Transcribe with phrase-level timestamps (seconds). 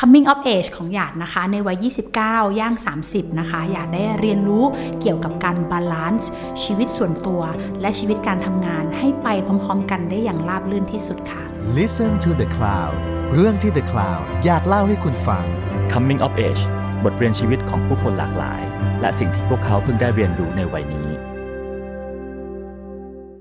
[0.00, 1.84] coming of age ของหยาดนะคะ ในวัย
[2.22, 2.74] 29 ย่าง
[3.06, 4.64] 30 นะคะ หยาดได้เรียนรู้
[5.00, 6.30] เกี่ยวกับการ balance
[6.62, 7.42] ชีวิตส่วนตัว
[7.80, 11.42] และชีวิตการทำงานให้ไปพร้อมๆ กันได้อย่างราบรื่นที่สุดค่ะ
[11.78, 12.96] Listen to the Cloud
[13.34, 15.44] เรื่องที่ The Cloud อยากเล่าให้คุณฟัง
[15.92, 16.62] Coming of Age
[17.04, 18.60] บทเรียนชีวิตของผู้คนหลากหลาย
[19.00, 21.08] และสิ่งที่พวกเขาเพิ่งได้เรียนรู้ในวัยนี้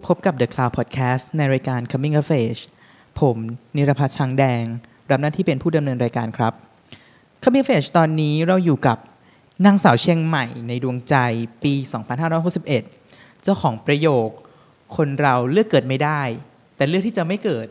[0.05, 2.61] พบกับ The Cloud Podcast ในรายการ Coming of Age
[3.19, 3.37] ผม
[3.75, 4.65] นิรพัฒน์ช้างแดง
[5.11, 6.53] รับหน้าที่เป็นผู้ดำเนินรายการครับ
[7.43, 8.97] Coming of Age ตอนนี้เราอยู่กับ
[9.65, 11.15] นางสาวเชียงใหม่ในดวงใจ
[11.63, 11.73] ปี
[12.59, 14.29] 2561 เจ้าของประโยค
[14.95, 16.21] คนเราเลือกเกิดไม่ได้
[16.75, 17.67] แต่เลือกที่จะไม่เกิด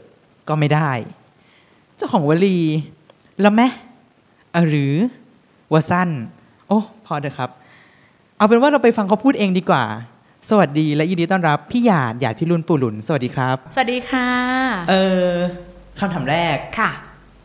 [0.48, 0.90] ก็ไม่ได้
[1.96, 2.58] เจ้าของวลี
[3.44, 3.72] ละแมะ
[4.54, 4.94] อะหรือ
[5.72, 6.08] ว่าสั้น
[6.68, 7.50] โอ้พอเถอะครับ
[8.36, 9.84] เอาเป็นว่าเราไปฟังเขาพูดเองดีกว่า
[10.50, 14.28] สวัสดีและยินดีต้อนรับ พี่หยาดหยาดพิรุณปู่หลุน สวัสดีครับ สวัสดีค่ะ
[14.90, 14.94] เอ
[15.28, 15.32] อ
[15.98, 16.90] คำถามแรกค่ะ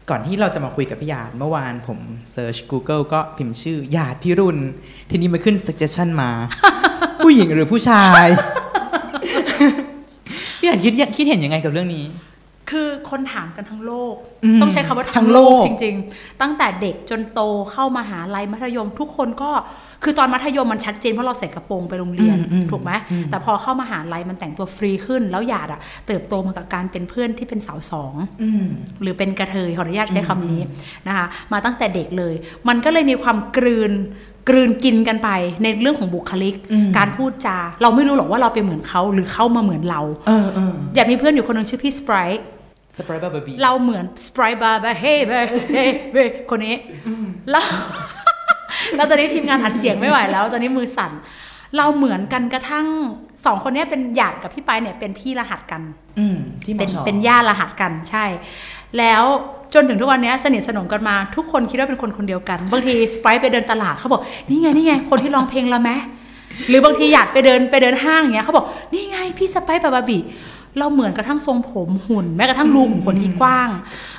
[0.09, 1.99] ก่อนที่เราจะมาคุยกับพี่หยาดเมื่อวานผม
[2.31, 4.58] เซิร์ช Google ก็พิมพ์ชื่อหยาดพิรุณ
[5.09, 6.30] ทีนี้มันขึ้น suggestion มา
[7.23, 8.25] ผู้หญิงหรือผู้ชาย
[10.59, 12.06] พี่หยาดคิดคิดเห็นยังไงกับเรื่องนี้
[12.70, 19.52] คือคนถามกันทั้งโลกอืมต้องใช้คำว่าทั้ทั้งงโลโลกกจริง ๆ ตั้งแต่เด็กจนโตเข้ามาหาลัยมัธยม ทุกคนก็
[20.03, 28.66] คือตอนมัธยมมันชัดเจนเพราะเราใส่กระโปรงไปโรงเรียนอืมอืมถูกไหมอืมแต่พอเข้ามาหาลัยมันแต่งตัวฟรีขึ้น แล้วหยาดอะเติบโตมากับการเป็นเพื่อนที่เป็นสาวสองอืม
[29.02, 30.61] หรือเป็นกระเทยขออนุญาตใช้คำนี้
[31.08, 32.33] นะคะมาตั้งแต่เด็กเลย
[32.67, 33.94] มันก็เลยมีความกลืน
[34.50, 35.30] กลืนกินกันไป
[35.64, 42.42] ในเรื่องของบุคลิกอืมการพูดจา เราไม่รู้หรอกว่าเราไปเหมือนเขาหรือเขามาเหมือนเราเออเอออยากมีเพื่อนอยู่คนหนึ่งชื่อพี่สไปร์
[43.00, 45.31] สไปร์บาร์บีเราเหมือนสไปร์บาร์บาเฮ้เบ
[45.73, 46.17] เฮ้เบ
[46.50, 46.75] คนนี้
[47.52, 47.66] แล้ว
[48.95, 51.11] แล้วตอนนี้ทีมงานอัดเสียงไม่ไหวแล้ว ตอนนี้มือสั่น
[51.77, 52.86] เราเหมือนกันกระทั่ง
[53.45, 55.81] สองคนเนี้ยเป็นหยาดกับพี่ไปเนี่ยเป็นพี่รหัสกัน
[56.20, 58.25] อืมที่มเป็นชอเป็นญาติรหัสกันใช่
[58.97, 59.23] แล้ว
[59.73, 65.89] จนถึงทุกวันนี้สนิทสนมกันมา ทุกคนคิดว่าเป็นคนคนเดียวกัน บางทีสไปร์ไปเดินตลาดเขาบอกนี่ไงนี่ไงคนที่ร้องเพลงละแม
[66.70, 70.20] หรือบางทีหยาดไปเดินไปเดินห้างอย่างเงี้ยเขาบอกนี่ไงพี่สไปร์บาบาบิ
[70.77, 73.69] เราเหมือนกระทั่งทรงผมหุ่น แม้กระทั่งรูขุมขนที่กว้าง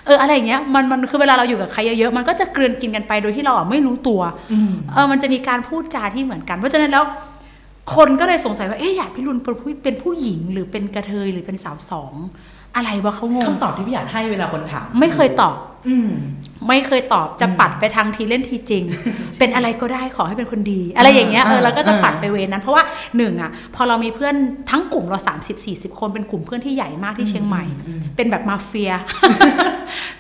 [0.07, 4.21] เอออะไรอย่างเงี้ยมันมันคือเวลาเราอยู่กับใครเยอะๆมันก็จะกลืนกินกันไปโดยที่เราอะไม่รู้ตัว
[4.53, 7.05] อืมเออมันจะมีการพูดจาที่เหมือนกัน เพราะฉะนั้นแล้ว
[7.95, 12.13] คนก็เลยสงสัยว่าเอ๊ะหยาดพิรุณเป็นผู้เป็นผู้หญิงหรือเป็นกระเทยหรือเป็นสาวสอง
[12.77, 15.57] อะไรวะเขางงคำตอบที่พี่หยาดให้เวลาคนถามไม่เคยตอบ
[15.89, 16.11] อืม
[16.69, 18.85] ไม่เคยตอบจะปัดไปทางทีเล่นทีจริง
[19.39, 22.85] เป็นอะไรก็ได้ขอให้เป็นคนดี อะไรอย่างเงี้ยเอออ่าเราก็จะอ่าปัดไปเวรนั้นเพราะว่า
[23.17, 24.35] หนึ่งอะพอเรามีเพื่อน
[24.71, 27.65] ทั้งกลุ่มเรา 30 40 คนเป็นกลุ่มเพื่อนที่ใหญ่มากที่เชียงใหม่
[28.17, 28.93] เป็นแบบมาเฟีย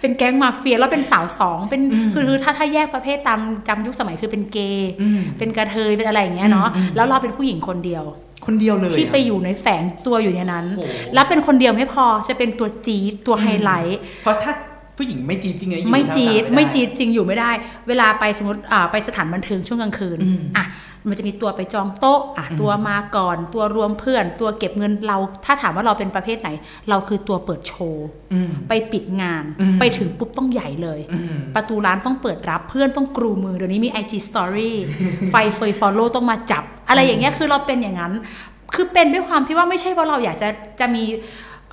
[0.00, 1.82] เป็นแก๊งมาเฟียแล้วเป็นสาวสองเป็น
[2.12, 8.04] คือคือถ้าถ้าแยกประเภทตามจำยุคสมัยคือเป็นเกย์อืมเป็นกระเทยเป็นอะไรอย่างเงี้ยเนาะแล้วเราเป็นผู้หญิงคนเดียว
[8.46, 14.52] คนเดียวเลยที่ไปอะอยู่ในแฝงตัวอยู่ในนั้นโอ้โหแล้วเป็นคนเดียวไม่พอจะเป็นตัวจี๊ดตัวไฮไลท์เพราะถ้า
[15.00, 17.50] ผู้หญิงไม่จีดจริงๆนะอยู่ไม่จีดทำตาไม่ด้จีดจริงอยู่ไม่ได้
[17.88, 20.64] เวลาไปสมมติอ่าไปสถานบันเทิงช่วงกลางคืนอืมอะ
[21.08, 26.48] มันจะมีตัวไปจองโต๊ะอะตัวมาก่อน ตัวรวมเพื่อน ตัวเก็บเงินเรา ถ้าถามว่าเราเป็นประเภทไหน
[26.88, 34.72] เราคือตัวเปิดโชว์อืมไปปิดงานอืมไปถึงปุ๊บต้องใหญ่เลยอืมประตูร้านต้องเปิดรับเพื่อนต้องกรูมือเดี๋ยวนี้มี IG Story
[35.30, 38.12] ไฟเฟยฟอลโล่ต้องมาจับ อะไรอย่างเงี้ยคือเราเป็นอย่างนั้น
[38.74, 40.48] คือเป็นด้วยความที่ว่าไม่ใช่ว่าเราอยากจะ
[40.80, 41.04] จะมี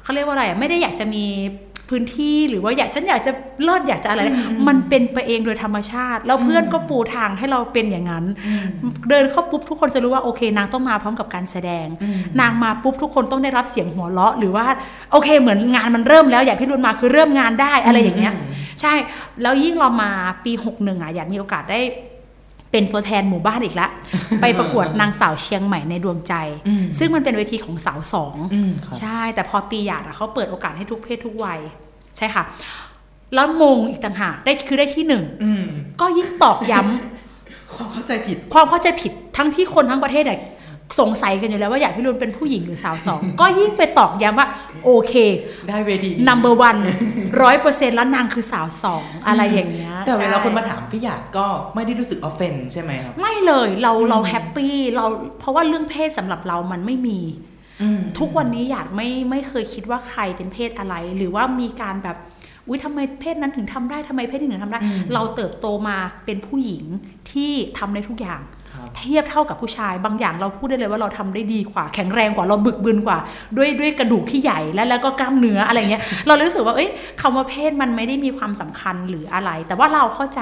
[0.04, 1.24] เขาเรียกว่าอะไรอะไม่ได้อยากจะมี
[1.90, 3.32] พื้นที่หรือว่าอยากฉันอยากจะ
[3.64, 4.22] เลิศอยากจะอะไร
[4.68, 8.26] มันเป็นไปเองโดยธรรมชาติ แล้วเพื่อนก็ปูทางให้เราเป็นอย่างนั้น
[9.10, 11.88] เดินเข้าปุ๊บทุกคนจะรู้ว่าโอเค นางต้องมาพร้อมกับการแสดง
[12.40, 14.66] นางมาปุ๊บทุกคนต้องได้รับเสียงหัวเราะ หรือว่า
[15.12, 18.34] โอเค เหมือนงานมันเริ่มแล้วอยากพี่รุนมาคือเริ่มงานได้อะไรอย่างเงี้ย
[18.82, 18.94] ใช่
[19.42, 20.10] แล้วยิ่งเรามา
[20.44, 21.80] ปี61อะอยากมีโอกาสได้
[22.72, 23.90] เป็นตัวแทนหมู่บ้านอีกแล้ว
[24.42, 26.34] ไปประกวดนางสาวเชียงใหม่ในดวงใจ
[26.68, 31.60] อืมซึ่งมันเป็นเวทีของสาวสองอืมครับใช่ แต่พอปีหยาดอะเขาเปิดโอกาสให้ทุกเพศทุกวัย
[32.18, 32.44] ใช่ค่ะ
[33.36, 35.66] แล้วมงอีกต่างหากได้คือได้ที่หนึ่งอืม
[36.02, 40.40] ก็ยิ่งตอกย้ำความเข้าใจผิด ความเข้าใจผิดทั้งที่คนทั้งประเทศเนี่ย
[41.00, 44.48] สงสัยกันอยู่แล้วว่าอยากพี่รุนเป็นผู้หญิงหรือสาวสอง ก็ยิ่งไปตอกย้ำว่า
[44.86, 45.14] โอเค
[45.68, 46.80] ได้เวทีนี้ number one
[47.42, 51.46] ร้อยเปอร์เซ็นต์แล้วนางคือสาวสองอะไรอย่างเงี้ยแต่เวลาใช่คนมาถามพี่หยาดก็
[51.76, 55.06] ไม่ได้รู้สึกออฟเฟนใช่ไหมครับ ไม่เลยเราเราแฮปปี้เรา
[55.40, 57.20] เพราะว่าเรื่องเพศสำหรับเรามันไม่มี
[57.82, 62.18] อืมทุกวันนี้อยากไม่ไม่เคยคิดว่าใครเป็นเพศอะไร หรือว่ามีการแบบ
[62.68, 66.84] อุ้ยทำไมเพศนั้นถึงทำได้ทำไมเพศนี้ถึงทำได้อืมเราเติบโตมาเป็นผู้หญิง
[67.32, 68.57] ที่ทำได้ทุกอย่างครับ
[68.98, 73.18] เทียบเท่ากับผู้ชาย บางอย่างเราพูดได้เลยว่าเราทำได้ดีกว่า แข็งแรงกว่าเราบึกบึนกว่า
[73.58, 76.90] ด้วยด้วยกระดูกที่ใหญ่และแล้วก็กล้ามเนื้ออะไรเงี้ยเราเลยรู้สึกว่าเอ้ย
[77.22, 80.42] คำว่าเพศมันไม่ได้มีความสำคัญหรืออะไร แต่ว่าเราเข้าใจ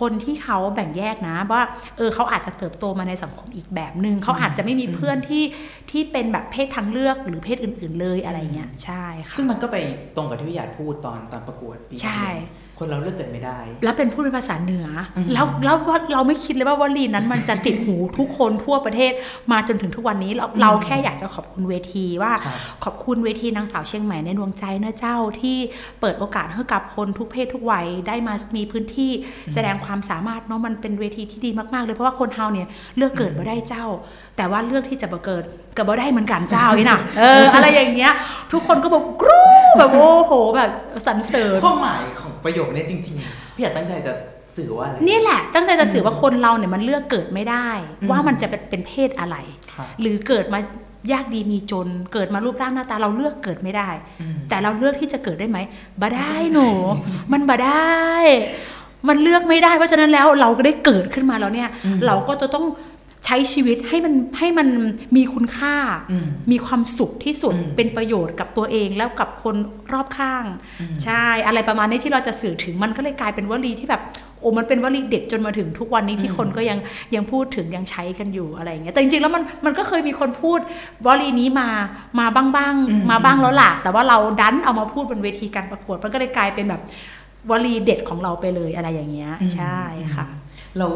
[0.00, 1.62] คนที่เขาแบ่งแยกนะว่า
[1.96, 5.44] เออเขาอาจจะเติบโตมาในสังคมอีกแบบหนึ่งเขาอาจจะไม่มีเพื่อนที่
[5.90, 9.76] ที่เป็นแบบเพศทางเลือกหรือเพศอื่น ๆเลยอะไรเงี้ยใช่ค่ะซึ่งมันก็ไป
[10.16, 14.86] ตรงกับที่พี่หยาดพูดตอนตอนประกวดปีใช่น คนเราเลือกเกิดไม่ได้ แล้วเป็นพูดเป็นภาษาเหนือ
[15.16, 19.12] อมแล้วแล้วว่าเราไม่คิดเลยว่าวลีนั้นมันจะติดหูทุกคนทั่วประเทศ
[19.52, 25.56] มาจนถึงทุกวันนี้เราเราแค่อยากจะขอบคุณเวทีว่าครับขอบคุณเวทีนางสาวเชียงใหม่ในดวงใจนะเจ้าที่
[26.00, 29.10] เปิดโอกาสให้กับคนทุกเพศทุกวัยได้มามีพื้นที่
[29.54, 33.84] แสดงความสามารถเนาะมันเป็นเวทีที่ดีมากๆเลยเพราะว่าคนเฮาเนี่ยเลือกเกิดมาได้เจ้า
[34.36, 35.44] แต่ว่าเลือกที่จะมาเกิด
[35.76, 38.12] กับมาได้เหมือนกันเจ้านี่นะเอออะไรอย่างเงี้ย
[38.52, 40.70] ทุกคนก็บอกกรู๊แบบโอ้โหแบบ
[41.06, 44.12] สรรเสริญความหมายของประโยคเนี้จริงๆพี่อยากตั้งใจจะ
[44.56, 47.68] สื่อว่าอะไรนี่แหละตั้งใจจะสื่อว่าคนเราเนี่ยมันเลือกเกิดไม่ได้
[48.00, 49.36] อืมว่ามันจะเป็นเป็นเพศอะไร
[49.72, 50.60] ครับหรือเกิดมา
[51.12, 53.88] ยากดีมีจนเกิดมารูปร่างหน้าตาเราเลือกเกิดไม่ได้
[54.20, 55.58] อืมแต่เราเลือกที่จะเกิดได้ไหม
[56.00, 56.68] บ่ได้หนู
[57.32, 58.06] มันบ่ได้
[59.08, 61.68] มันเลือกไม่ได้เพราะฉะนั้นแล้วเราก็ได้เกิดขึ้นมาแล้วเนี่ย
[62.06, 62.64] เราก็จะต้อง
[63.26, 64.68] ใช้ชีวิตให้มันให้มัน
[65.16, 65.74] มีคุณค่า
[66.10, 69.56] อืมมีความสุขที่สุดอืมเป็นประโยชน์กับตัวเองแล้วกับคน
[69.92, 70.44] รอบข้าง
[70.80, 74.02] อืมใช่อะไรประมาณนี้ที่เราจะสื่อถึงมันก็เลยกลายเป็นวลีที่แบบ
[74.40, 76.78] โอ้มันเป็นวลีเด็ดจนมาถึงทุกวันนี้ที่คนก็ยัง
[77.14, 80.60] ยังพูดถึงยังใช้กันอยู่อะไรอย่างเงี้ยแต่จริงๆแล้วมันมันก็เคยมีคนพูด
[81.06, 81.68] วลีนี้มา
[82.20, 86.82] มาบ้างบ้างๆอืมมาบ้างแล้วล่ะ แต่ว่าเราดันเอามาพูดบนเวทีการประกวดมันก็เลยกลายเป็นแบบ
[87.50, 89.78] วลีเด็ดของเราไปเลยอะไรอย่างเงี้ยใช่
[90.14, 90.26] ค่ะ
[90.78, 90.86] เรา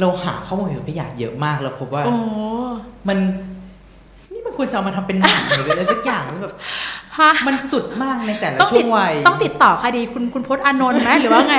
[0.00, 2.14] เราหาข้อมูลเกี่ยวกับพี่หยาดเยอะมากแล้วพบว่าโอ้
[3.08, 3.18] มัน
[4.32, 6.54] นี่มันควรจะเอามาทำเป็นหนังหรืออะไรสักอย่างแล้วแบบ
[7.18, 11.56] ฮะมันสุดมากในแต่ละต้องช่ติวดงวัยต้องติดต่อใครดีคุณคุณพจน์อานนท์ไหมหรือว่าไง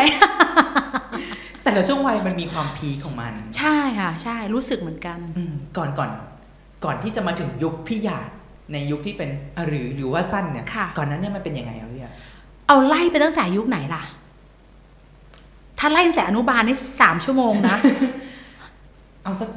[1.64, 6.10] แต่ละช่วงวัยมันมีความพีคของมัน ใช่ค่ะ ใช่รู้สึกเหมือนกันอืมก่อนก่อน
[6.86, 8.30] ก่อนที่จะมาถึงยุคพี่หยาด
[8.72, 12.14] ในยุคที่เป็นอะหรือหรือว่าสั้นเนี่ยค่ะก่อนนั้นเนี่ยมันเป็นยังไงครับพี่หยาด
[12.68, 14.04] เอาไล่ไปตั้งแต่ยุคไหนล่ะ
[15.80, 17.78] ถ้าไล่ตั้งแต่อนุบาลนี่สามชั่วโมงนะ
[19.24, 19.50] เอาสัก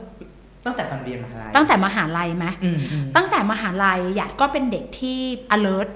[0.66, 5.19] ตั้งแต่ตอนเรียนมหาลัยตั้งแต่มหาลัยไหมอืมอืมตั้งแต่มหาลัยหยาดก็เป็นเด็กที่
[5.55, 5.88] alert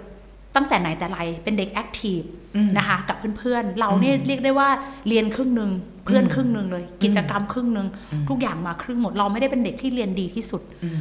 [0.56, 2.26] ตั้งแต่ไหนแต่ไรเป็นเด็ก active
[2.56, 4.68] อืมนะคะกับเพื่อนๆ เราเนี่ยอืมเรียกได้ว่า
[5.08, 5.70] เรียนครึ่งหนึ่ง
[6.04, 11.00] เพื่อนอืมครึ่งหนึ่งเลย กิจกรรมครึ่งหนึ่งอืมทุกอย่างมาครึ่งหมด เราไม่ได้เป็นเด็กที่เรียนดีที่สุดอืม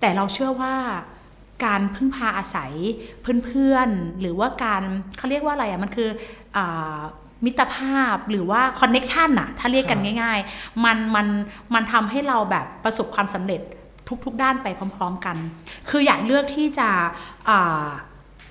[0.00, 0.74] แต่เราเชื่อว่า
[1.64, 2.72] การพึ่งพาอาศัย
[3.44, 4.82] เพื่อนๆ หรือว่าการ
[5.16, 6.08] เขาเรียกว่าอะไรอะมันคือ
[6.56, 6.98] อา
[7.44, 11.26] มิตรภาพหรือว่าคอนเน็ชันอะถ้าเรียกกันครับง่าย ๆ มันมัน
[11.74, 13.60] มันทำให้เราแบบประสบความสำเร็จ
[14.24, 15.36] ทุกๆ ด้านไปพร้อม ๆกัน
[15.88, 16.88] คืออยากเลือกที่จะ
[17.48, 17.86] อ่า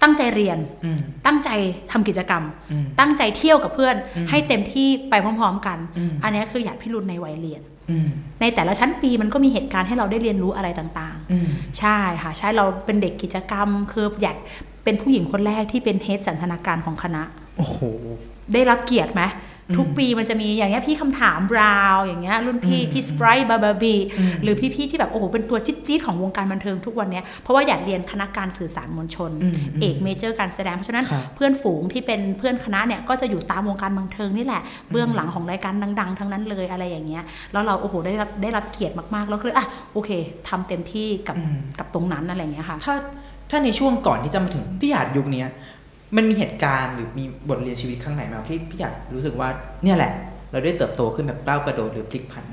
[0.01, 1.49] ตั้งใจเรียนอืมตั้งใจ
[1.91, 7.61] ทำกิจกรรมอืมตั้งใจเที่ยวกับเพื่อนอืมให้เต็มที่ไปพร้อม ๆ กันอืมอันนี้คืออยากพิรุณในวัยเรียน
[7.91, 8.09] อืม
[8.41, 11.47] ในแต่ละชั้นปีมันก็มีเหตุการณ์ให้เราได้เรียนรู้อะไรต่างๆอืม
[11.79, 14.37] ใช่ค่ะ ใช่เราเป็นเด็กกิจกรรม คืออยาก
[14.83, 17.23] เป็นผู้หญิงคนแรกที่เป็นเฮดสันทนาการของคณะ
[17.57, 17.79] โอ้โห
[18.53, 19.23] ได้รับเกียรติไหม
[19.69, 34.61] อืมทุกปีมันจะมีอย่างเงี้ยพี่คำถามบราวอย่างเงี้ยรุ่นพี่อืมพี่สปรายบาบาบีอืมหรือพี่ๆที่แบบโอ้โหเป็นตัวจี๊ดๆของวงการบันเทิงทุกวันเนี้ยเพราะว่าอยากเรียนคณะการสื่อสารมวลชนอืมเอกเมเจอร์การแสดงเพราะฉะนั้นครับเพื่อนฝูงที่เป็นเพื่อนคณะเนี่ยก็จะอยู่ตามวงการบันเทิงนี่แหละ
[34.91, 40.09] เบื้องหลังของรายการดัง ๆ ทั้งนั้นเลยอะไรอย่างเงี้ยแล้วเราโอ้โหได้รับได้รับเกียรติมากๆแล้วก็เลยอะโอเค
[40.49, 42.95] ทำเต็มที่กับอืมกับตรงนั้นอะไรอย่างเงี้ยค่ะถ้า
[43.49, 45.47] ถ้าในช่วงก่อนที่จะมาถึงพี่หยาดยุคเนี้ย
[46.15, 49.50] มันมีเหตุการณ์หรือมีบทเรียนชีวิตข้างไหนไหมครับที่พี่หยาดรู้สึกว่า
[49.83, 50.12] เนี่ยแหละ
[50.51, 52.45] เราได้เติบโตขึ้นแบบก้าวกระโดดหรือพลิกผัน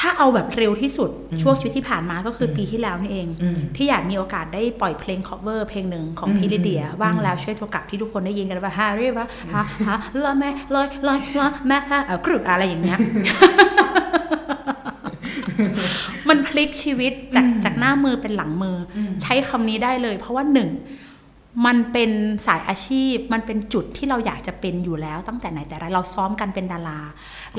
[0.00, 12.98] ถ้าเอาแบบเร็วที่สุดอืมช่วงชีวิตที่ผ่านมาก็คืออมปีที่แล้วนี่เองอืมที่อยากมีโอกาสได้ปล่อยเพลง cover เพลงหนึ่งของอืมพี่ลิเดียอืมว่างแล้วช่วยโทรกลับที่ทุกคนได้ยินกันว่าฮาริวะฮะฮะละแม่ลอยลอยละแม่ฮะเอ่อกรึกอะไรอย่างเงี้ย
[16.28, 20.68] มันพลิกชีวิตจากจากหน้ามือเป็นหลังมืออมใช้คำนี้ได้เลย เพราะว่าหนึ่ง
[21.66, 22.10] มันเป็น
[22.46, 27.00] สายอาชีพ มันเป็นจุดที่เราอยากจะเป็นอยู่แล้ว ตั้งแต่ไหนแต่ไรเราซ้อมกันเป็นดารา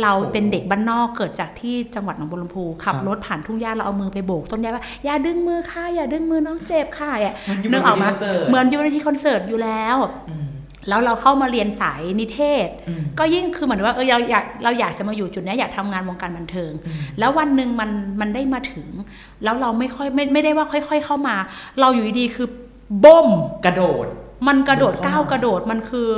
[0.01, 9.98] เราเป็นเด็กบ้านนอกเกิดจากที่จังหวัดหนองบัวลำพูขับครับรถผ่านทุ่งหญ้าเราเอามือไปโบกต้นหญ้าว่าอย่าดึงมือค่ะอย่าดึงมือน้องเจ็บค่ะอะมันอยู่นึกออกมาบนเวทีคอนเสิร์ตเหมือนอยู่ในที่คอนเสิร์ตอยู่แล้ว
[10.30, 10.48] อืม
[10.89, 17.89] แล้วเราเข้ามาเรียนสายนิเทศอืมก็ยิ่งคือเหมือนว่าเออเราอยากเราอยากจะมาอยู่จุดเนี้ยอยากทำงานวงการบันเทิงอืมแล้ววันหนึ่งมัน
[18.22, 18.88] มันได้มาถึง
[19.44, 21.36] แล้วเราไม่ค่อยไม่ไม่ได้ว่าค่อย ๆ เข้ามา
[21.80, 22.48] เราอยู่ดีๆคือ
[23.03, 23.27] บ่ม
[23.65, 24.08] กระโดด
[24.48, 26.10] มันกระโดดเดินเข้าก้าวมากระโดดมันคือ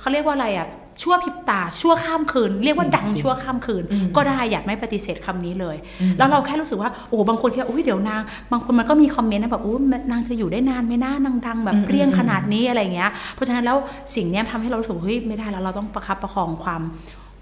[0.00, 0.68] เขาเรียกว่าอะไรอะ
[1.02, 8.20] ชั่วพริบตาชั่วข้ามคืน เรียกว่าจริงดังจริงชั่วข้ามคืนอืมก็ได้อยากไม่ปฏิเสธคำนี้เลยอืมแล้วเราแค่รู้สึกว่าโอ้โหบางคนคิดว่าอุ้ยเดี๋ยวนาง
[8.52, 9.78] บางคนมันก็มีคอมเมนต์นะแบบอุ้ย
[10.10, 13.76] นางจะอยู่ได้นานไหมน่านางดังแบบอืมเปรี้ยงอืมขนาดนี้อะไรเงี้ยเพราะฉะนั้นแล้ว
[14.14, 16.82] สิ่งเนี้ยทำให้เรารู้สึกว่าเฮ้ยไม่ได้แล้วเราต้องประคับประคองความ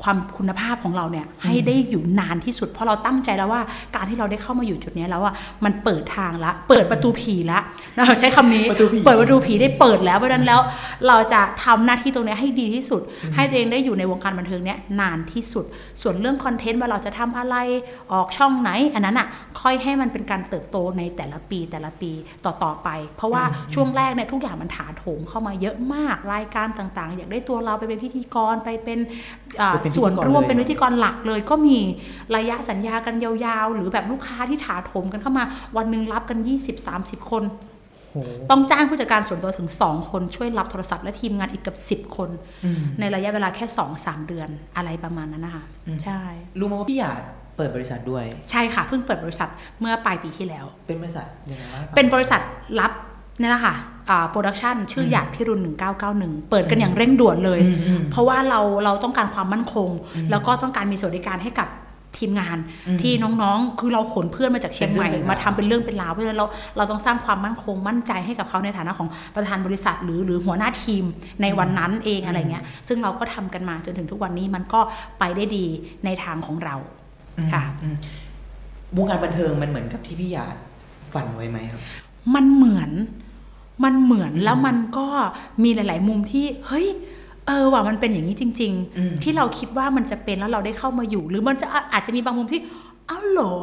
[0.02, 3.62] ความคุณภาพของเราเนี่ยให้ได้อยู่นานที่สุด เพราะเราตั้งใจแล้วว่า
[3.96, 7.58] การที่เราได้เข้ามาอยู่จุดเนี้ยแล้วอะมันเปิดทางละ เปิดประตูผีละ
[7.96, 10.60] เราใช้คำนี้ประตูผีเปิดประตูผีได้เปิดแล้วเพราะฉะนั้นแล้ว
[11.08, 13.02] เราจะทำหน้าที่ตรงเนี้ยให้ดีที่สุด
[13.34, 15.64] ให้ตัวเองได้อยู่ในวงการบันเทิงเนี้ยนานที่สุด
[16.02, 17.56] ส่วนเรื่องคอนเทนต์ว่าเราจะทำอะไร
[18.12, 19.28] ออกช่องไหน อันนั้นอะ
[19.60, 22.12] ค่อยให้มันเป็นการเติบโตในแต่ละปีแต่ละปี
[22.44, 23.42] ต่อๆไป เพราะว่า
[23.74, 28.98] ช่วงแรกเนี่ยทุกอย่างมันถาโถมเข้ามาเยอะมากรายการต่างๆ อยากได้ตัวเราไปเป็นพิธีกรไปเป็น
[29.98, 31.78] อ่าไปเป็นพิธีกรส่วนร่วมเลยเป็นพิธีกรหลักเลย ก็มี
[32.36, 35.44] ระยะสัญญากันยาวๆ หรือแบบลูกค้าที่ถาโถมกันเข้ามา
[35.76, 36.38] วันหนึ่งรับกัน
[36.84, 37.44] 20-30 คน
[38.12, 38.18] โห
[38.50, 42.30] ต้องจ้างผู้จัดการส่วนตัวถึง 2 คนช่วยรับโทรศัพท์และทีมงานอีกเกือบ 10 คน
[42.64, 43.64] อืมในระยะเวลาแค่
[43.96, 46.20] 2-3 เดือนอะไรประมาณนั้นนะคะอืมใช่
[46.58, 47.22] รู้ไหมว่าพี่หยาด
[47.56, 49.48] เปิดบริษัทด้วย ใช่ค่ะเพิ่งเปิดบริษัท
[49.80, 52.40] เมื่อปลายปีที่แล้ว เป็นบริษัทยังไงเล่าให้ฟังเป็นบริษัท
[52.80, 52.92] รับ
[53.40, 53.74] นี่แหละค่ะ
[54.30, 55.60] production ชื่อหยาดพิรุณ
[56.04, 61.68] 1991 เปิดกันอย่างเร่งด่วนเลยอืมอืมเพราะว่าเราเราต้องการความมั่นคงอืมแล้วก็ต้องการมีสวัสดิการให้กับ
[62.18, 71.04] ทีมงานอืมที่น้องๆ คือเราขนเพื่อนมาจากเชียงใหม่เป็นเรื่องเป็นราวมาทำเป็นเรื่องเป็นราวเพราะฉะนั้นเราเราต้องสร้างความมั่นคงมั่นใจให้กับเขาในฐานะของประธานบริษัท หรือหรือหัวหน้าทีม
[71.42, 74.80] ในวันนั้นเองอะไรเงี้ย ซึ่งเราก็ทำกันมาจนถึงทุกวันนี้มันก็
[75.18, 75.66] ไปได้ดี
[76.04, 76.76] ในทางของเรา
[77.38, 77.96] อืมค่ะอืม
[78.96, 80.56] วงการบันเทิงมันเหมือนกับที่พี่หยาด
[81.12, 81.80] ฝันไว้ไหมครับ
[82.34, 82.90] มันเหมือน
[83.84, 85.06] มันเหมือนแล้วมันก็
[85.62, 86.86] มีหลาย ๆ มุมที่เฮ้ย
[87.46, 92.62] เออว่ะมันเป็นอย่างนี้จริงอืมๆที่เราคิดว่ามันจะเป็นแล้วเราได้เข้ามาอยู่ หรือมันจะอะอาจจะมีบางมุมที่
[93.12, 93.54] อ้าวเหรอ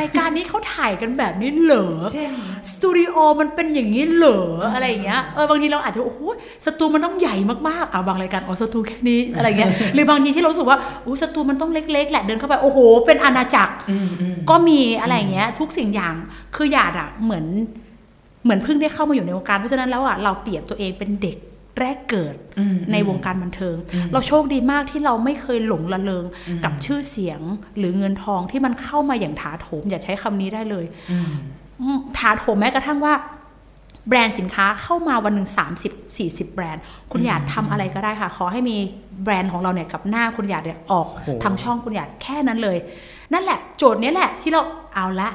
[0.00, 2.32] รายการนี้เขาถ่ายกันแบบนี้เหรอเช่น
[2.70, 4.40] สตูดิโอมันเป็นอย่างนี้เหรอ
[4.74, 6.20] อะไรอย่างเงี้ยเออบางทีเราอาจจะโอ้โห
[6.66, 7.36] สตูมันต้องใหญ่
[7.68, 16.14] มากๆอ่าบางรายการอ๋อสตูแค่นี้อะไรเงี้ยหรือบางทีที่เรารู้สึกว่าอู้สตูมันต้องเล็ก ๆ แหละเดินเข้าไปโอ้โห เป็นอาณาจักรอืมอืมก็มีอะไรอย่างเงี้ยทุกสิ่งอย่าง
[16.56, 17.44] คือหยาดอะเหมือน
[18.44, 21.38] เหมือนเพิ่งได้เข้ามาอยู่ในวงการเพราะฉะนั้นแล้วอะเราเปรียบตัวเองเป็นเด็ก
[21.80, 27.40] แรกเกิดอืมในวงการบันเทิงอืมเราโชคดีมากที่เราไม่เคยหลงละเลงอืมกับชื่อเสียง
[27.78, 31.30] หรือเงินทองที่มันเข้ามาอย่างถาโถม อย่าใช้คำนี้ได้เลยอืม
[31.80, 33.14] อืมถาโถมแม้กระทั่งว่า
[34.08, 35.48] แบรนด์สินค้าเข้ามาวันหนึ่ง
[35.82, 36.82] 30 40 แบรนด์
[37.12, 38.76] คุณหยาดทำอะไรก็ได้ค่ะ ขอให้มี
[39.24, 42.78] แบรนด์ของเราเนี่ยกับหน้าคุณหยาดเนี่ยออกโอ้ทางช่องคุณหยาดแค่นั้นเลย
[43.32, 44.62] นั่นแหละ โจทย์เนี้ยแหละที่เรา
[44.94, 45.28] เอาละ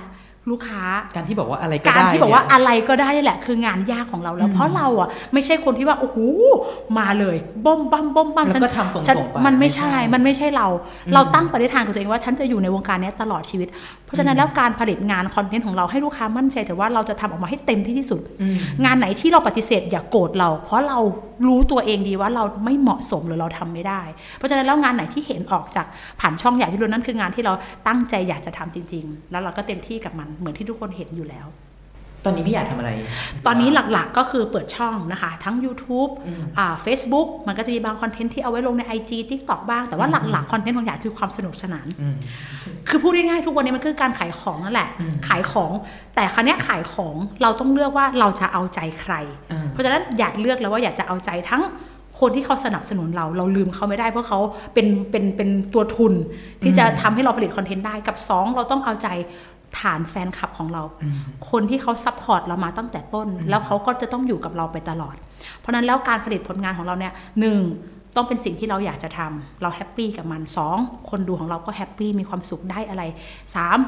[0.51, 0.81] ลูกค้า
[1.15, 6.17] การที่บอกว่าอะไรก็การได้ที่บอกว่าเนี่ยอะไรก็ได้นี่แหละ คืองานยากของเราแล้วอืมเพราะเราอะไม่ใช่คนที่ว่าโอ้โห
[6.97, 10.67] มาเลยบ้มบัมบ้มบัมแล้วก็ฉันทำส่งๆฉันไปมันไม่ไม่ใช่ใช่ มันไม่ใช่เรา
[11.05, 13.67] อืมเราตั้งปณิธานกับตัวเองว่าฉันจะอยู่ในวงการเนี้ยตลอดชีวิต
[14.05, 20.99] เพราะฉะนั้นแล้วการผลิตงานคอนเทนต์ของเราให้ลูกค้ามั่นใจแต่ว่าเราจะทำออกมาให้เต็มที่ที่สุดอืมงานไหนที่เราปฏิเสธอย่าโกรธเรา เพราะเรา
[21.47, 24.01] รู้ตัวเองดีว่าเราไม่เหมาะสมหรือเราทำไม่ได้
[24.37, 25.85] เพราะฉะนั้นแล้วงานไหนที่เห็นออกจาก
[26.19, 27.53] ผ่านช่องอยากที่รู้นั่นคืองานที่เรา
[27.87, 31.47] ตั้งใจอยากจะทำจริง ๆ แล้วเราก็เต็มที่กับมันเหมือนที่ทุกคนเห็นอยู่แล้ว
[32.25, 32.91] ตอนนี้พี่หยาดทำอะไร
[33.45, 42.15] ตอนนี้หลักๆก็คือเปิดช่องนะคะ ทั้ง YouTube อืมอ่า Facebook มันก็จะมีบางคอนเทนต์ที่เอาไว้ลงใน IG TikTok บ้าง แต่ว่าหลักๆคอนเทนต์ของหยาดคือความสนุกสนานอืม
[42.89, 45.71] คือพูดง่ายๆทุกวันนี้มันคือการขายของนั่นแหละอืมขายของ
[46.15, 49.13] แต่ครั้นี้ยขายของเราต้องเลือกว่าเราจะเอาใจใคร
[49.51, 51.63] อ่าเพราะฉะนั้นหยาดเลือกแล้วว่าอยากจะเอาใจทั้ง
[52.19, 54.39] คนที่เขาสนับสนุนเราเราลืมเขาไม่ได้เพราะเขา
[54.73, 56.13] เป็นเป็นเป็นตัวทุน
[56.63, 59.07] ที่จะทำให้เราผลิตคอนเทนต์ได้กับสองเราต้องเอาใจ
[59.79, 61.15] ฐานแฟนคลับของเราอืม
[61.49, 65.15] คนที่เขา support เรามาตั้งแต่ต้น แล้วเขาก็จะต้องอยู่กับเราไปตลอด
[65.59, 67.57] เพราะฉะนั้นแล้วการผลิตผลงานของเราเนี่ยหนึ่ง
[68.15, 70.77] ต้องเป็นสิ่งที่เราอยากจะทำเรา happy กับมันสอง
[71.09, 73.03] คนดูของเราก็ happy มีความสุขได้อะไร
[73.55, 73.79] สาม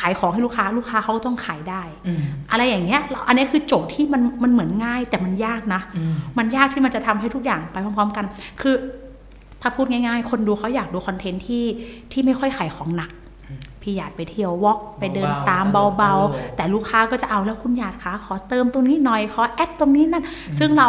[0.00, 8.24] ขายของให้ลูกค้าลูกค้าเขาก็ต้องขายได้อืมอะไรอย่างเงี้ยเราอันนี้คือโจทย์ที่มันมันเหมือนง่ายแต่มันยากนะอืมมันยากที่มันจะทำให้ทุกอย่างไปพร้อม ๆ กัน
[8.60, 8.74] คือ
[9.62, 11.64] ถ้าพูดง่าย ๆ คนดูเขาอยากดูคอนเทนต์ที่
[12.12, 13.10] ที่ไม่ค่อยขายของหนัก
[13.88, 20.24] พี่หยาดไปเที่ยววอล์กไปเดินเบาๆตามตลกเบาตลกๆแต่ลูกค้าก็จะเอาแล้วคุณหยาดคะขอเติมตรงนี้หน่อยขอแอดตรงนี้นั่น
[20.58, 20.88] ซึ่งเรา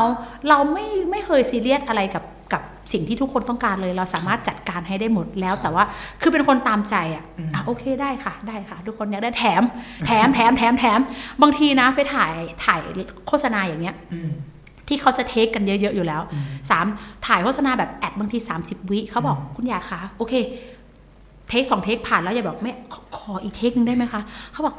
[0.49, 2.61] เราไม่ไม่เคยซีเรียสอะไรกับกับ
[2.93, 5.83] สิ่งที่ทุกคนต้องการเลยเราสามารถจัดการให้ได้หมดแล้วแต่ว่า
[6.21, 9.63] คือเป็นคนตามใจอะอืมอะโอเคได้ค่ะได้ค่ะ ทุกคนอยากได้แถม
[10.05, 10.99] แถมแถมแถมแถม
[11.41, 12.31] บางทีนะไปถ่าย
[12.65, 12.81] ถ่าย
[13.27, 14.31] โฆษณาอย่างเงี้ยอืม
[14.87, 16.85] ที่เขาจะเทคกันเยอะๆอยู่แล้วอืมสาม
[17.27, 20.33] ถ่ายโฆษณาแบบแอดบางที 30 วิเขาบอกคุณยาคะโอเค
[21.49, 24.75] เทคสองเทคผ่านแล้วอย่าบอกไม่ขอขออีกเทคนึงได้ไหมคะเขาบอก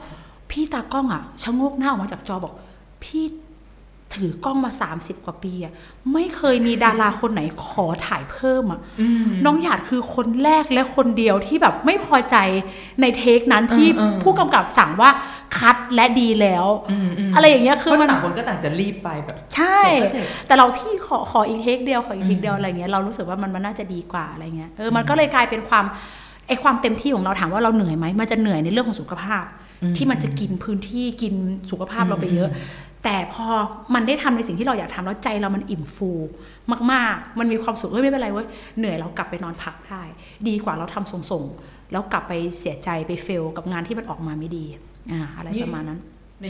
[0.50, 2.54] พี่ตากล้องอะชะโงกหน้าออกมาจากจอบอก
[3.04, 3.24] พี่
[4.16, 5.72] ถือกล้องมา 30 กว่าปีอะ
[6.12, 12.36] ไม่เคยมีดาราคนไหนขอถ่ายเพิ่มอะอืมน้องหยาดคือคนแรกและคนเดียวที่แบบไม่พอใจ
[13.00, 15.10] ในเทคนั้นที่เออเออผู้กำกับสั่งว่า
[15.58, 25.84] คัดและดีแล้วอืมมอะไรอย่างเงี้ยคือเพราะมันต่างคนก็ต่างจะรีบไปแบบใช่เสร็จก็เสร็จแต่เราพี่ขอขออีกเทคเดียวขออีกเทคเดียวอืมอะไรเงี้ยเรารู้สึกว่ามันมันน่าจะดีกว่าอะไรเงี้ยเออมันก็เลยกลายเป็นความ
[26.50, 29.44] ไอความเต็มที่ของเราถามว่าเราเหนื่อยไหมมันจะเหนื่อยในเรื่องของสุขภาพ
[29.82, 31.34] อืมที่มันจะกินพื้นที่กิน
[31.70, 33.46] สุขภาพเราไปเยอะอืมแต่พอ
[33.94, 36.10] มันได้ทำในสิ่งที่เราอยากทำแล้วใจเรามันอิ่มฟู
[36.92, 38.46] มากๆ มันมีความสุขเฮ้ยไม่เป็นไรเว้ย
[38.78, 40.02] เหนื่อยเรากลับไปนอนพักได้
[40.48, 44.64] ดีกว่าเราทำส่งๆแล้วกลับไปเสียใจไปเฟลกับงานที่มันออกมาไม่ดี
[45.12, 46.00] อ่าอะไรประมาณนั้น
[46.42, 46.46] ใน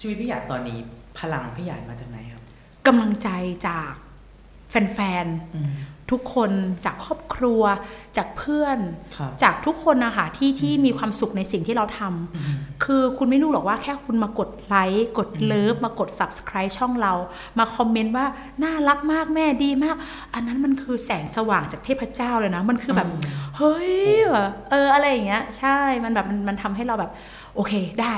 [0.00, 0.78] ชีวิตพี่หยาดตอนนี้
[1.18, 2.42] พลังพี่หยาดมาจากไหนครับ
[2.86, 3.28] กำลังใจ
[3.68, 3.92] จาก
[4.70, 6.50] แฟนอืมๆ ทุกคน
[6.84, 7.62] จากครอบครัว
[8.16, 8.78] จากเพื่อน
[9.16, 17.12] ครับจากทุกคนนะคะที่ที่มีความสุขในสิ่งที่เราทำอืมคือคุณไม่รู้หรอกว่าแค่คุณมากดไลค์กดเลิฟมากด subscribe ช่องเรา
[17.58, 18.26] มาคอมเมนต์ว่า
[18.64, 19.96] น่ารักมากแม่ดีมาก
[20.34, 23.08] อันนั้นมันคือแสงสว่างจากเทพเจ้าเลยนะ มันคือแบบ
[23.56, 23.92] เฮ้ย
[24.30, 27.10] แบบเอออะไรอย่างเงี้ย ใช่มันแบบมันมันทำให้เราแบบ
[27.54, 28.14] โอเคได้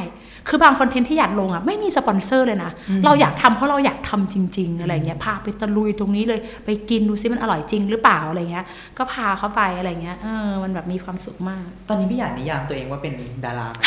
[0.48, 2.70] คือบางคอนเทนต์ที่หยาดลงอะไม่มีสปอนเซอร์เลยนะ
[3.04, 8.64] เราอยากทำเพราะเราอยากทำจริง ๆ อะไรเงี้ยพาไปตะลุยตรงนี้เลยไปกินดูซิมันอร่อยจริงหรือเปล่าอะไรเงี้ย
[8.98, 13.80] ก็พาเขาไปอะไรเงี้ยเออมันแบบมีความสุขมาก ตอนนี้พี่หยาดนิยามตัวเองว่าเป็นดาราไหม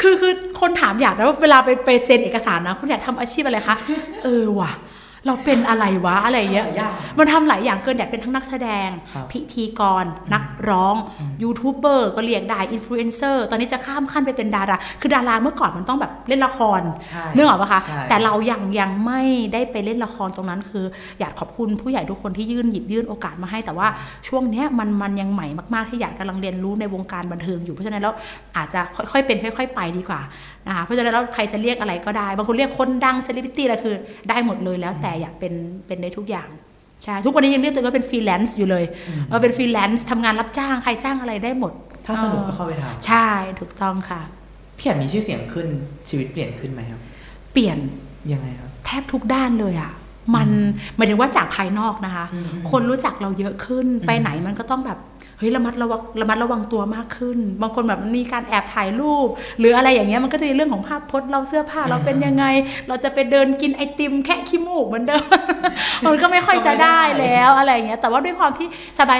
[0.00, 3.76] คือคือคนถามหยาดนะว่าเวลาไปไปเซ็นเอกสารนะ คุณอยากทำอาชีพอะไรคะ
[4.22, 4.72] เออว่ะ
[5.26, 10.94] เราเป็นอะไรวะอะไรเงี้ยหลายอย่างมันทำหลายอย่างเกินหยาดเป็นทั้งนักแสดงครับพิธีกร นักร้อง
[11.42, 19.22] ยูทูบเบอร์ก็เรียกได้อินฟลูเอนเซอร์ตอนนี้จะข้ามขั้นไปเป็นดารา คือดาราเมื่อก่อนมันต้องแบบเล่นละครใช่เรื่องออกปะคะใช่แต่เรายังยังไม่
[19.52, 20.84] ได้ไปเล่นละครตรงนั้น คือ
[21.20, 23.88] หยาดขอบคุณผู้ใหญ่ทุกคนที่ยื่นหยิบยื่นโอกาสมาให้แต่ว่า
[24.28, 28.14] ช่วงเนี้ยมันมันยังใหม่มากๆที่หยาดกำลังเรียนรู้ในวงการบันเทิงอยู่เพราะฉะนั้นแล้ว
[28.56, 28.80] อาจจะ
[29.12, 30.20] ค่อยๆเป็นค่อย ๆ ไปดีกว่า
[30.66, 33.96] นะคะเพราะฉะนั้นแล้วใครจะเรียกอะไรก็ได้ บางคนเรียกคนดังเซเลบริตี้อะไรคือ
[34.28, 35.52] ได้หมดเลยแล้วแต่หยาดเป็น
[35.86, 36.48] เป็นได้ทุกอย่าง
[37.04, 38.84] ใช่ทุกวันนี้ยังเรียกตัวเองว่าเป็นฟรีแลนซ์อยู่เลย
[39.28, 41.72] เออเป็นฟรีแลนซ์ทำงานรับจ้างใครจ้างอะไรได้หมด
[42.06, 43.28] ถ้าสนุกก็เข้าไปทำใช่
[43.60, 45.66] ถูกต้องค่ะพี่หยาดมีชื่อเสียงขึ้น
[46.08, 47.00] ชีวิตเปลี่ยนขึ้นไหมครับ
[47.52, 47.78] เปลี่ยน
[48.32, 49.92] ยังไงครับ แทบทุกด้านเลยอะ่ะ
[50.36, 50.48] มัน
[50.96, 54.98] หมายถึงว่าจากภายนอกนะคะอืมอืมคนรู้จักเราเยอะขึ้นไปไหนมันก็ต้องแบบ
[55.38, 59.28] เฮ้ยระมัดระวังระมัดระวังตัวมากขึ้น บางคนแบบมันมีการแอบถ่ายรูป
[59.58, 62.44] หรืออะไรอย่างเงี้ยมันก็จะมีเรื่องของภาพพจน์เราเสื้อผ้าเราเป็นยังไง
[62.88, 65.24] เราจะไปเดินกินไอติมแค่ขี้มูกเหมือนเดิม
[66.06, 68.66] มันก็ไม่ค่อยจะได้แล้วอะไรอย่างเงี้ยแต่ว่าด้วยความที่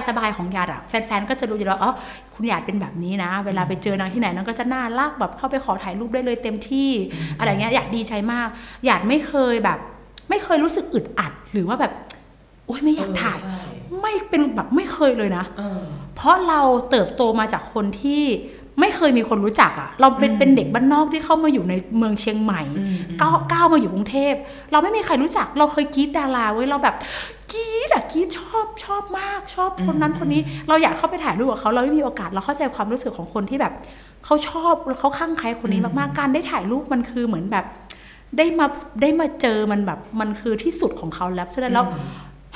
[0.08, 1.92] สบายๆของหยาดอะแฟนๆก็จะรู้อยู่แล้วอ๋อ
[2.34, 6.90] คุณหยาดเป็นแบบนี้นะ เวลาไปเจอนางที่ไหนนางก็จะน่ารักแบบเข้าไปขอถ่ายรูปได้เลยเต็มที่
[7.38, 8.48] อะไรเงี้ยหยาดดีใจมาก
[8.84, 9.78] หยาดไม่เคยแบบ
[10.30, 11.92] ไม่เคยรู้สึกอึดอัดหรือว่าแบบ
[12.66, 13.62] โอ๊ยไม่อยากถ่ายเออใช่
[14.02, 15.44] ไม่เป็นแบบไม่เคยเลยนะ
[16.18, 16.60] เออเพราะเรา
[16.90, 18.22] เติบโตมาจากคนที่
[18.80, 24.34] ไม่เคยมีคนรู้จักอะเราเป็นอืมเป็นเด็กบ้านนอกที่เข้ามาอยู่ในเมืองเชียงใหม่อืมก้าวก้าวมาอยู่กรุงเทพ
[24.72, 26.96] เราไม่มีใครรู้จัก เราเคยกรีดดาราเว้ยเราแบบ
[27.52, 33.73] กรีดอะกรีดชอบชอบมากชอบคนนั้นคนนี้ เราอยากเข้าไปถ่ายรูปกับเขาเราไม่มีโอกาสเราเข้าใจความรู้สึกของคนที่แบบ
[34.25, 37.64] เขาชอบแล้วเขาคลั่งไคล้คนนี้มากๆการได้ถ่ายรูปมันคือเหมือนแบบ
[38.36, 38.66] ได้มา
[39.02, 41.86] ได้มาเจอมันแบบมันคือที่สุดของเขาแล้วฉะนั้นแล้ว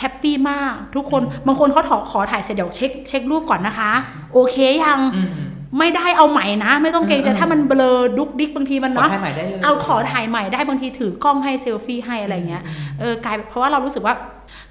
[0.02, 3.90] happy มากทุกคนบางคนเขาขอขอถ่ายเสร็จเดี๋ยวเช็คเช็ครูปก่อนนะคะ
[4.34, 5.30] โอเคยังอืม
[5.78, 12.62] ไม่ได้เอาใหม่นะ ไม่ต้องเกรงใจอืมถ้ามันเบลอดุกดิกบางทีมันขอเนาะถ่ายใหม่ได้เลยเอาขอถ่ายใหม่ได้บางทีถือกล้องให้เซลฟี่ให้อะไรเงี้ย
[13.00, 14.14] เออกลายเพราะว่าเรารู้สึกว่า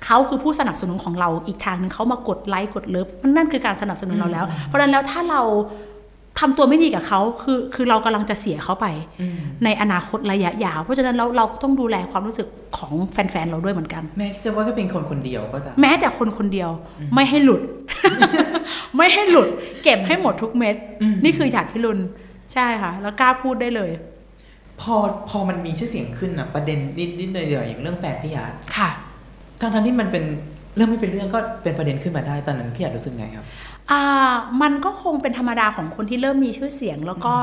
[0.06, 5.42] เขาคือผู้สนับสนุนของเราอีกทางหนึ่งเขามากดไลค์กด love มันนั่นคือการสนับสนุนเราแล้ว เพราะฉะนั้นแล้วถ้าเรา
[6.40, 8.86] ทำตัวไม่ดีกับเขาคือคือเรากำลังจะเสียเขาไป
[9.22, 16.70] อืมในอนาคตระยะยาว เพราะฉะนั้นเราเราก็ต้องดูแลความรู้สึกของแฟนๆเราด้วยเหมือนกัน แม้จะว่าก็เป็นคนคนเดียวก็ตามแม้แต่คนคนเดียว
[17.14, 17.62] ไม่ให้หลุด
[18.98, 19.48] ไม่ให้หลุด
[19.84, 22.00] เก็บให้หมดทุกเม็ดอืมนี่คือหยาดพิรุณ
[22.54, 23.92] ใช่ค่ะ แล้วกล้าพูดได้เลย
[24.82, 24.96] พอ
[25.30, 28.90] พอมันมีชื่อเสียงขึ้นอะประเด็นนิดนิดหน่อยๆอย่างเรื่องแฟนพี่หยาดค่ะ
[29.60, 30.24] ทั้งทั้งๆที่มันเป็น
[30.76, 33.46] เรื่องไม่เป็นเรื่องก็เป็นประเด็นขึ้นมาได้ตอนนั้นพี่หยาดรู้สึกไงครับ
[33.92, 37.34] อ่ามันก็คงเป็นธรรมดาของคนที่เริ่มมีชื่อเสียง แล้วก็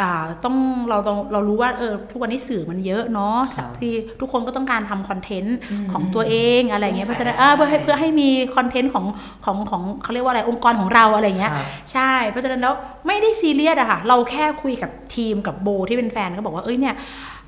[0.00, 0.56] อ่าต้อง
[0.90, 9.04] เราต้องเรารู้ว่าเออทุกวันนี้สื่อมันเยอะเนาะครับที่ทุกคนก็ต้องการทำคอนเทนต์อืมของตัวเองอะไรเงี้ยเพราะฉะนั้นอ่าเพื่อให้เพื่อให้มีคอนเทนต์ของ
[9.44, 12.74] ของของเขาเรียกว่าอะไรองค์กรของเราอะไรเงี้ยครับใช่ เพราะฉะนั้นแล้ว
[13.06, 16.94] ไม่ได้ซีเรียสอะค่ะเราแค่คุยกับทีมกับโบที่เป็นแฟนก็บอกว่าเอ้ยเนี่ย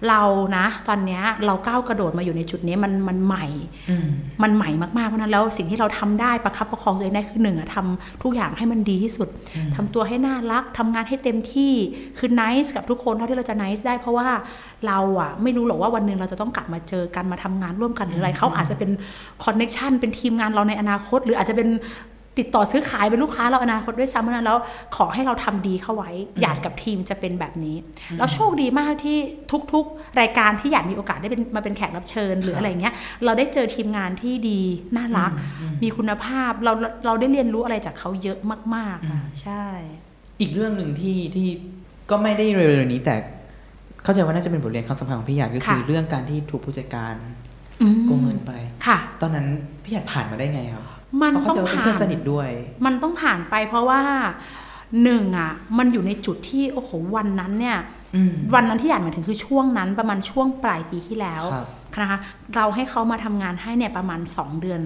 [0.08, 0.22] เรา
[0.56, 3.46] นะ ตอนเนี้ยเราก้าวกระโดดมาอยู่ในจุดนี้มันมันใหม่
[3.90, 4.08] อืม
[4.42, 11.72] มันใหม่มากๆเพราะฉะนั้นแล้วสิ่งที่เราทำได้ประคับประคองตัวเองได้คือหนึ่งอะทำทุกอย่างให้มันดีที่สุดอืมทำตัวให้น่ารักทำงานให้เต็มที่
[12.18, 14.28] คือ nice กับทุกคนเท่าที่เราจะ nice ได้เพราะว่า
[14.86, 18.90] เราอะไม่รู้หรอกว่าวันหนึ่งเราจะต้องกลับมาเจอกันมาทำงานร่วมกันหรืออะไรเขาอาจจะเป็น
[19.44, 21.68] connection เป็นทีมงานเราในอนาคต หรืออาจจะเป็น
[22.38, 24.58] ติดต่อซื้อขายเป็นลูกค้าเราอนาคตด้วยซ้ำเพราะฉะนั้นแล้ว
[24.96, 27.76] ขอให้เราทำดีเข้าไว้ หยาดกับทีมจะเป็นแบบนี้
[28.18, 29.18] แล้วโชคดีมากที่
[29.72, 34.60] ทุกๆ รายการที่หยาดมีโอกาสได้เป็นมาเป็นแขกรับเชิญหรืออะไรเงี้ย เราได้เจอทีมงานที่ดี
[34.96, 35.32] น่ารัก
[35.82, 36.72] มีคุณภาพเรา
[37.06, 38.38] เราได้เรียนรู้อะไรจากเขาเยอะ
[38.74, 39.64] มากๆค่ะใช่
[40.40, 41.48] อีกเรื่องหนึ่งที่ที่
[42.10, 43.14] ก็ไม่ได้เร็วๆนี้แต่
[44.04, 47.14] เข้าใจว่าน่าจะเป็นบทเรียนครั้งสำคัญของพี่หยาดก็คือค่ะเรื่องการที่ถูกผู้จัดการ
[47.82, 48.52] อืมโกงเงินไป
[48.86, 49.46] ค่ะ ตอนนั้น
[49.82, 50.84] พี่หยาดผ่านมาได้ไงครับ
[51.22, 52.48] มันเพราะต้เขาองใจะว่าเป็นผ่าเพื่อนนสนิทด้วย
[52.84, 54.00] มันต้องผ่านไปเพราะว่า
[55.02, 57.78] หนึ่งอะ มันอยู่ในจุดที่โอ้โหวันนั้นเนี่ย
[58.16, 61.66] อืมวันนั้นที่หยาดหมายถึงคือช่วงนั้นประมาณช่วงปลายปีที่แล้วครับ
[62.02, 62.18] นะคะ
[62.56, 64.80] เราให้เขามาทำงานให้เนี่ยประมาณ 2 เดือน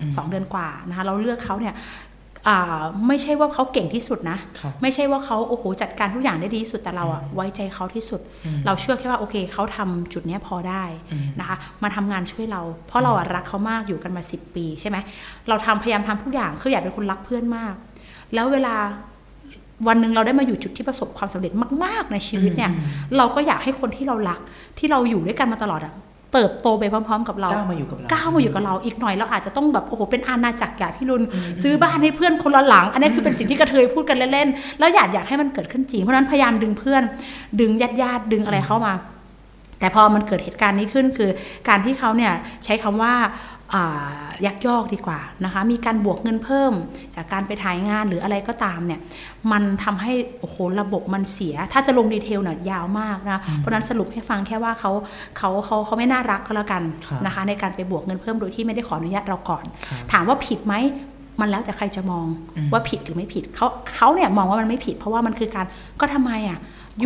[0.00, 2.09] อืม2เดือนกว่านะคะเราเลือกเขาเนี่ยอ่า
[3.06, 8.20] ไม่ใช่ว่าเขาเก่งที่สุดนะครับไม่ใช่ว่าเขาโอ้โหจัดการทุกอย่างได้ดีที่สุดแต่เราอะไว้ใจเขาที่สุด
[8.66, 14.96] เราเชื่อแค่ว่าโอเคเขาทำจุดเนี้ยพอได้อืมนะคะ มาทำงานช่วยเรา เพราะเราอะรักเขามากอยู่กันมา 10 ปีใช่ไหม
[15.48, 17.74] เราทำพยายามทำทุกอย่างคืออยากเป็นคนรักเพื่อนมาก
[18.34, 18.74] แล้วเวลา
[19.88, 21.52] วันหนึ่งเราได้มาอยู่จุดที่ประสบความสำเร็จ
[21.84, 22.70] มาก ๆ ในชีวิตเนี่ย
[23.16, 24.40] เราก็อยากให้คนที่เรารัก
[24.78, 25.94] ที่เราอยู่ด้วยกันมาตลอดอะ
[26.32, 31.22] เติบโตไปพร้อม ๆ กับเราก้าวมาอยู่กับเราก้าวมาอยู่กับเราอีกหน่อยเราอาจจะต้องแบบโอ้โหเป็นอาณาจักรใหญ่พี่รุน
[31.62, 37.02] ซื้อบ้านให้เพื่อนคนละหลัง อันนี้คือเป็นสิ่งที่กระเทยพูดกันเล่นๆแล้วอยากอยากให้มันเกิดขึ้นจริงเพราะฉะนั้นพยายามดึงเพื่อน
[37.60, 38.92] ดึงญาติญาติๆดึงอะไรเข้ามา
[39.78, 41.30] แต่พอมันเกิดเหตุการณ์นี้ขึ้นคือ
[41.68, 42.32] การที่เขาเนี่ย
[42.64, 43.59] ใช้คำว่าอ่า
[44.46, 46.72] ยักยอกดีกว่านะคะมีการบวกเงินเพิ่ม
[47.16, 49.00] จากการไปถ่ายงานหรืออะไรก็ตามเนี่ย
[49.52, 54.90] มันทำให้โอ้โหระบบมันเสีย ถ้าจะลงดีเทลเนี่ยยาวมากนะเพราะฉะนั้นสรุปให้ฟังแค่ว่าเขา
[55.36, 60.74] เขาเขาเขาไม่น่ารักก็แล้วกันครับนะคะในการไปบวกเงินเพิ่มโดยที่ไม่ได้ขออนุญาตเราก่อนครับถามว่าผิดไหม
[61.40, 65.66] มันแล้วแต่ใครจะมองอืมว่าผิดหรือไม่ผิดเขาเขาเนี่ยมองว่ามันไม่ผิด เพราะว่ามันคือการ
[66.00, 66.58] ก็ทำไมอะ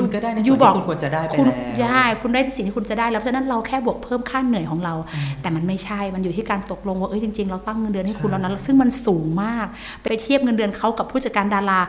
[0.03, 4.95] คุณก็ได้ในส่วนยูที่บอกคุณควรจะได้ไปคุณแล้วได้คุณได้สิ่งที่คุณจะได้แล้วเพราะฉะนั้นเราแค่บวกเพิ่มค่าเหนื่อยของเรา
[5.41, 9.67] แต่มันไม่ใช่มันอยู่ที่การตกลงว่าเอ้ยจริงๆ เราตั้งเงินเดือนให้คุณใช่แล้วนะซึ่งมันสูงมาก
[10.03, 11.81] ไปเทียบเงินเดือนเขากับผู้จัดการดารา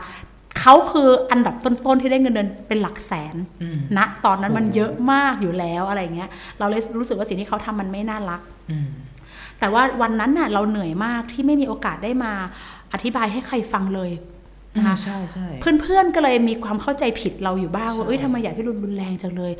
[0.60, 8.40] เขาคืออันดับต้นๆที่ได้เงินเดือนเป็นหลักแสนอืมณตอนนั้นมันเยอะมากอยู่แล้วอะไรเงี้ย เราเลยรู้สึกว่าสิ่งที่เขาทำมันไม่น่ารัก
[8.70, 8.88] อืม
[9.60, 12.32] แต่ว่าวันนั้นน่ะเราเหนื่อยมากที่ไม่มีโอกาสได้มา
[12.92, 14.10] อธิบายให้ใครฟังเลย
[14.76, 15.46] นะคะใช่ใช่
[15.80, 19.52] เพื่อนๆก็เลยมีความเข้าใจผิดเราอยู่บ้างว่าใช่เอ้ยทำไมอยากพี่รุนรุนแรงจังเลย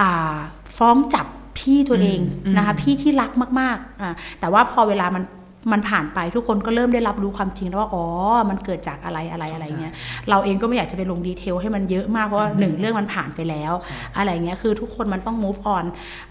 [0.00, 0.12] อ่า
[0.76, 1.26] ฟ้องจับ
[1.58, 5.22] พี่ตัวเองอืมนะคะพี่ที่รักมากๆอ่าแต่ว่าพอเวลามัน
[5.72, 8.04] มันผ่านไปทุกคนก็เริ่มได้รับรู้ความจริงแล้วว่า อ๋อ
[8.50, 9.94] มันเกิดจากอะไรอะไรอะไรเงี้ย
[10.30, 13.72] เราเองก็ไม่อยากจะไปลงดีเทลให้มันเยอะมากเพราะว่าหนึ่งเรื่องมันผ่านไปแล้ว
[14.16, 15.84] อะไรเงี้ย คือทุกคนมันต้อง move on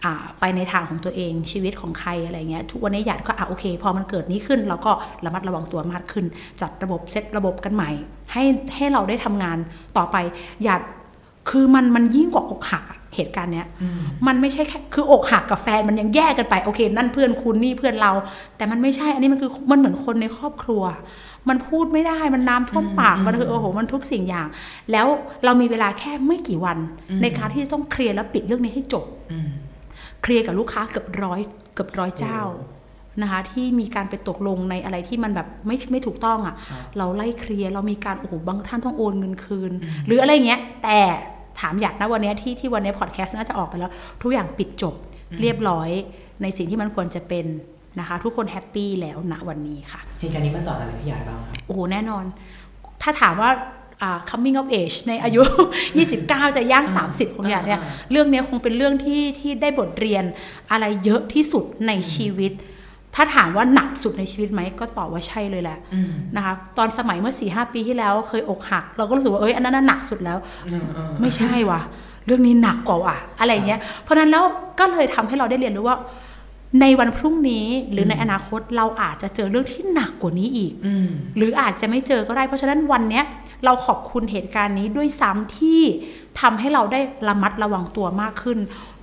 [0.04, 4.92] อ่าไปในทางของตัวเองชีวิตของใครอะไรเงี้ย ทุกวันนี้หยาดก็อะโอเค พอมันเกิดนี้ขึ้น เราก็
[5.26, 6.26] ระมัดระวังตัวมากขึ้น
[6.62, 7.90] จัดระบบเซตระบบกันใหม่
[8.32, 8.44] ให้
[8.76, 9.58] ให้เราได้ทำงาน
[9.98, 10.16] ต่อไป
[10.66, 10.82] หยาด
[11.50, 13.68] คือมันมันยิ่งกว่าอกหักอะเหตุการณ์เนี้ย
[14.28, 18.12] มันไม่ใช่แค่คืออกหักกับแฟนมันยังแยกกันไปโอเค นั่นเพื่อนคุณนี่เพื่อนเรา
[18.58, 20.84] แต่มันไม่ใช่อันนี้มันคือมันเหมือนคนในครอบครัว
[21.50, 24.48] มันพูดไม่ได้มันน้ำท่วมปากมันคือโอ้โหมันทุกสิ่งอย่าง
[24.92, 25.08] แล้ว
[25.46, 26.78] เรามีเวลาแค่ไม่กี่วัน
[27.22, 29.50] ในการที่จะต้องเคลียร์และปิดเรื่องนี้ให้จบอืม
[30.22, 31.40] เคลียร์กับลูกค้าเกือบร้อย
[31.74, 32.42] เกือบร้อยเจ้า
[33.22, 39.72] นะคะที่มีการไปตกลงในอะไรที่มันแบบไม่ไม่ถูกต้องอะ่ะครับเราไล่เคลียร์เรามีการโอ้โหบางท่านต้องโอนเงินคืน
[40.06, 41.00] หรืออะไรเงี้ยแต่
[41.60, 44.96] ถามหยาดนะวันเนี้ยที่ที่วันเนี้ยพอดแคสต์น่าจะออกไปแล้ว ทุกอย่างปิดจบ
[45.42, 45.90] เรียบร้อย
[46.42, 47.46] ในสิ่งที่มันควรจะเป็น
[48.00, 52.26] นะคะ ทุกคน happy แล้วณวันนี้ค่ะเหตุการณ์นี้มาสอนอะไรพี่หยาดบ้างครับโอ้โหแน่นอน
[53.02, 53.52] ถ้าถามว่า
[54.02, 55.42] อ่า coming of age ในอายุ
[56.00, 60.24] 29 จะย่าง 30ของอย่างเนี่ยอ่าเรื่องเนี้ยคงเป็นเรื่องที่ที่ได้บทเรียน
[60.72, 62.52] อะไรเยอะที่สุดในชีวิต
[63.16, 70.38] ถ้าถามว่าหนักสุดในชีวิตไหมก็ตอบว่าใช่เลยแหละอืมนะคะตอนสมัยเมื่อ4ีหปีที่แล้วเคยอกหัก เราก็รู้สึกว่าเอ้ยอันนั้นนะหนักสุดแล้ว
[70.72, 71.82] อืมอืมไม่ใช่ว่ะ
[72.26, 74.44] เรื่องนี้หนักกว่าว่ะอะไรเงี้ยเพราะฉะนั้นแล้ว
[74.80, 75.98] ก็เลยทำให้เราได้เรียนรู้ว่า
[76.82, 81.08] ในวันพรุ่งนี้หรือในอนาคตเราอาจจะเจอเรื่องที่หนักกว่านี้อีกอืม
[81.38, 83.26] หรืออาจจะไม่เจอก็ได้ เพราะฉะนั้นวันเนี้ย
[83.66, 85.82] เราขอบคุณเหตุการณ์นี้ด้วยซ้ำที่
[86.42, 88.60] ทำให้เราได้ระมัดระวังตัวมากขึ้น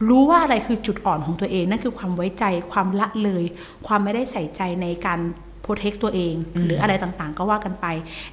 [0.09, 3.45] รู้ว่าอะไรคือจุดอ่อนของตัวเอง นั่นคือความไว้ใจความละเลย
[3.87, 5.21] ความไม่ได้ใส่ใจในการ
[5.63, 7.87] โปรเทคตัวเอง หรืออะไรต่างๆ ก็ว่ากันไป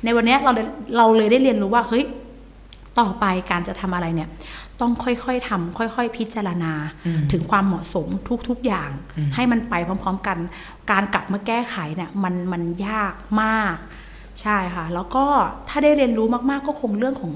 [0.04, 0.66] ในวันเนี้ยเราเลย
[0.98, 2.06] เราเลยได้เรียนรู้ว่าเฮ้ย
[3.00, 4.30] ต่อไปการจะทำอะไรเนี่ย
[4.82, 6.74] ต้องค่อยๆทำค่อยๆ พิจารณา
[7.06, 8.08] อืมถึงความเหมาะสม
[8.50, 10.38] ทุกๆอย่างอืมให้มันไปพร้อมๆกัน
[10.92, 13.76] การกลับมาแก้ไขเนี่ยมันมันยากมาก
[14.42, 15.26] ใช่ค่ะ แล้วก็
[15.70, 17.34] ถ้าได้เรียนรู้มากๆก็คงเรื่องของ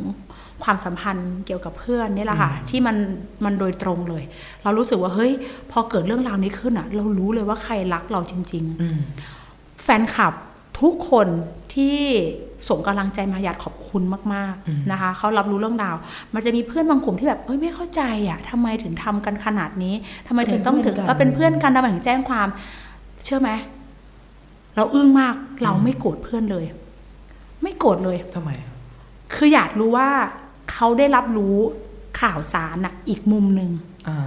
[0.63, 2.97] ความสัมพันธ์เกี่ยวกับเพื่อนนี่แหละค่ะ ที่มัน
[3.45, 4.23] มันโดยตรงเลย
[4.63, 5.31] เรารู้สึกว่าเฮ้ย
[5.71, 8.99] พอเกิดเรื่องราวนี้ขึ้นอะ เรารู้เลยว่าใครรักเราจริงๆอืม
[9.83, 10.33] แฟนคลับ
[10.81, 11.27] ทุกคน
[11.75, 11.99] ที่
[12.69, 15.95] ส่งกำลังใจมาอยากขอบคุณมากอืมๆนะคะเขารับรู้เรื่องราว
[16.33, 19.93] มันจะมีเพื่อนบางกลุ่มที่แบบเอ้ยไม่เข้าใจอะทำไมถึงทำกันขนาดนี้
[20.27, 22.47] ทำไมถึงต้องถึงก็เป็นเพื่อนกันเออเป็นเพื่อนกันทำไมถึงแจ้งความ
[23.23, 23.51] เชื่อไหม
[24.75, 26.65] เราอึ้งมากเราไม่โกรธเพื่อนเลย
[27.63, 28.71] ไม่โกรธเลยทำไมอะ
[29.33, 30.09] คืออยากรู้ว่า
[30.71, 31.57] เขาได้รับรู้
[32.21, 33.71] ข่าวสารอะอีกมุมหนึ่ง
[34.09, 34.19] อ่า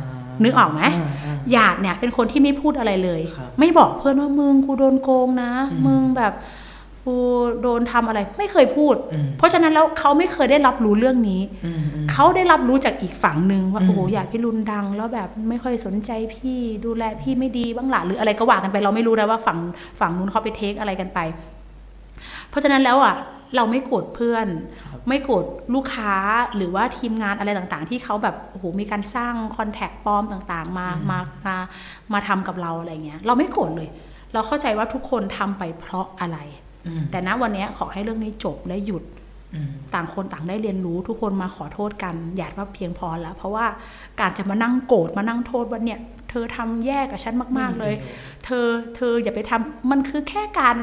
[0.45, 6.33] นึกออกไหมาอ่าหยาดเนี่ยเป็นคนที่ไม่พูดอะไรเลยครับไม่บอกเพื่อนว่ามึงกูโดนโกงนะอืมมึงแบบ
[7.07, 7.17] กู
[7.63, 19.59] โดนทำอะไรไม่เคยพูดอืมเพราะฉะนั้นแล้วเขาไม่เคยได้รับรู้เรื่องนี้อืมอืมเขาได้รับรู้จากอีกฝั่งหนึ่งว่าอืมโอ้โหอยากพี่รุนดัง แล้วแบบไม่ค่อยสนใจพี่ดูแลพี่ไม่ดีบ้างหล่ะหรืออะไรก็ว่ากันไป เราไม่รู้นะว่าฝั่ง
[20.01, 21.19] ฝั่งนู้นเขาไปเทคอะไรกันไป
[22.51, 23.15] เพราะฉะนั้นแล้วอะ
[23.57, 24.47] เราไม่โกรธเพื่อน
[25.09, 26.15] ไม่โกรธลูกค้า
[26.57, 31.57] หรือว่าทีมงานอะไรต่างๆ ที่เขาแบบโอ้โหมีการสร้างคอนแทคปลอมต่างๆ มามามา
[32.13, 33.89] มาทำกับเราอะไรเงี้ยเราไม่โกรธเลย
[34.33, 36.64] เราเข้าใจว่าทุกคนทำไปเพราะอะไรอืม
[37.11, 39.05] แต่ณวันเนี้ยขอให้เรื่องนี้จบและหยุด
[39.55, 43.67] อืมต่างคนต่างได้เรียนรู้ทุกคนมาขอโทษกันหยาดว่าเพียงพอแล้ว เพราะว่า
[44.21, 45.99] การจะมานั่งโกรธมานั่งโทษว่าเนี่ย
[46.31, 47.95] เธอทำแย่กับฉันมาก ๆเลย
[48.45, 48.67] เธอ
[48.97, 50.77] เธออย่าไปทำมันคือแค่การ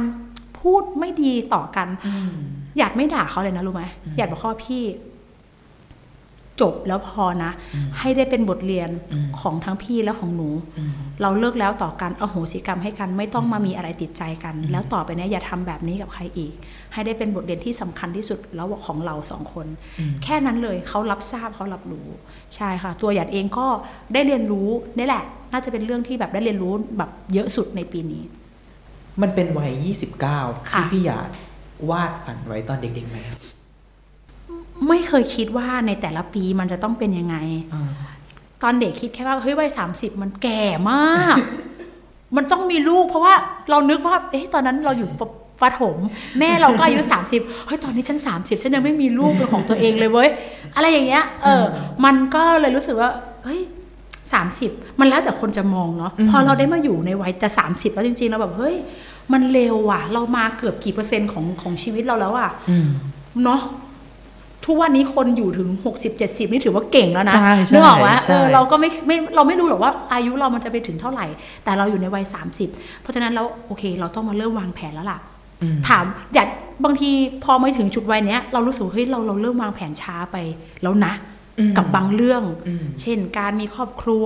[0.60, 2.32] พูดไม่ดีต่อกันอืม
[2.78, 3.84] หยาดไม่ด่าเขาเลยนะรู้ไหม
[4.18, 4.84] หยาดบอกเขาว่าพี่
[6.62, 7.52] จบแล้วพอนะ
[8.00, 16.54] ให้ได้เป็นบทเรียนอืมของทั้งพี่และของหนูอืมเราเลิกแล้วต่อกันเอาโหสิกรรมให้กันไม่ต้องมามีอะไรติดใจกัน แล้วต่อไปเนี้ยอย่าทำแบบนี้กับใครอีก
[16.94, 19.68] ให้ได้เป็นบทเรียนที่สำคัญที่สุดแล้วของเราสองคน
[20.00, 22.08] อืมแค่นั้นเลยเขารับทราบเขารับรู้
[22.56, 23.68] ใช่ค่ะ ตัวหยาดเองก็
[24.14, 28.24] ได้เรียนรู้นี่แหละ น่าจะเป็นเรื่องที่แบบได้เรียนรู้แบบเยอะสุดในปีนี้
[29.22, 29.72] มันเป็นวัย
[30.28, 31.30] 29ค่ะที่พี่หยาด
[31.90, 33.40] วาดฝันไว้ตอนเด็กๆไหมครับ
[34.88, 37.36] ไม่เคยคิดว่าในแต่ละปีมันจะต้องเป็นยังไง
[37.74, 37.84] อ่า
[38.64, 41.38] ตอนเด็กคิดแค่ว่าเฮ้ยวัยสามสิบมันแก่มาก
[42.36, 43.36] มันต้องมีลูก เพราะว่า
[43.70, 45.22] เรานึกว่าเอ๊ะตอนนั้นเราอยู่ป
[45.62, 45.98] ประถม
[46.40, 50.30] แม่เราก็อายุสามสิบเฮ้ยตอนนี้ฉันสามสิบฉันยังไม่มีลูกเป็นของตัวเองเลยเว้ย
[50.76, 51.64] อะไรอย่างเงี้ยเออ
[52.06, 53.10] มันก็เลยรู้สึกว่า
[53.44, 53.60] เฮ้ย
[54.34, 58.76] สามสิบมันแล้วแต่คนจะมองเนาะพอเราได้มาอยู่ในวัยจะสามสิบแล้วจริงๆเราแบบเฮ้ย
[59.34, 62.88] มันเร็วอะ เรามาเกือบกี่เปอร์เซ็นต์ของของชีวิตเราแล้วอะอืม
[63.44, 63.62] เนาะ
[64.66, 71.26] ทุกวันนี้คนอยู่ถึง 60 70 นี่ถือว่าเก่งแล้วนะใช่ใช่นึกออกไหมใช่เออเราก็ไม่ไม่เราไม่รู้หรอกว่าอายุเรามันจะไปถึงเท่าไหร่
[71.64, 72.26] แต่เราอยู่ในวัย
[72.64, 75.20] 30 เพราะฉะนั้นแล้วโอเค เราต้องมาเริ่มวางแผนแล้วล่ะ
[75.62, 76.48] อืมถามอยาก
[76.84, 77.12] บางที
[77.44, 80.38] พอมาถึงจุดวัยเนี้ย เรารู้สึกว่าเฮ้ยเราเราเริ่มวางแผนช้าไป
[80.84, 81.14] แล้วนะ
[81.60, 84.26] อืมกับบางเรื่องอืมเช่น การมีครอบครัว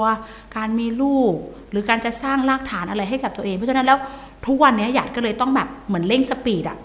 [0.57, 1.33] การมีลูก
[1.71, 3.97] หรือการจะสร้างรากฐานอะไรให้กับตัวเอง เพราะฉะนั้นแล้ว
[4.45, 6.77] ทุกวันเนี้ยหยาดก็เลยต้องแบบเหมือนเร่งสปีดอะ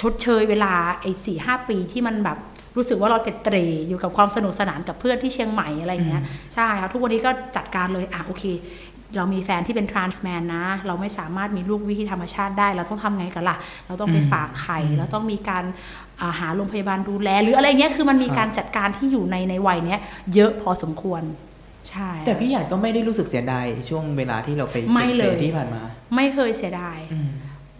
[0.00, 2.38] ชดเชยเวลาไอ้สี่ห้าปีที่มันแบบ
[2.76, 3.56] รู้สึกว่าเราเตะเตร
[3.88, 6.22] อยู่กับความสนุกสนานกับเพื่อนที่เชียงใหม่อะไรอย่างเงี้ย
[6.54, 8.44] ใช่ค่ะทุกวันนี้ก็จัดการเลยอะโอเค
[9.16, 15.64] เรามีแฟนที่เป็นทรานส์แมนนะ เราไม่สามารถมีลูกวิธีธรรมชาติได้ เราต้องทำไงกันล่ะ เราต้องไปฝากไข่เราต้องมีการ
[16.20, 20.00] อ่าหาโรงพยาบาลดูแล หรืออะไรเงี้ยคือมันมีการจัดการที่อยู่ในในวัยเนี้ย
[20.34, 21.22] เยอะพอสมควร
[21.90, 25.82] ใช่ แต่พี่หยาดก็ไม่ได้รู้สึกเสียดายช่วงเวลาที่เราไปไม่เลยป็นที่ผ่านมา
[26.16, 27.28] ไม่เคยเสียดายอืม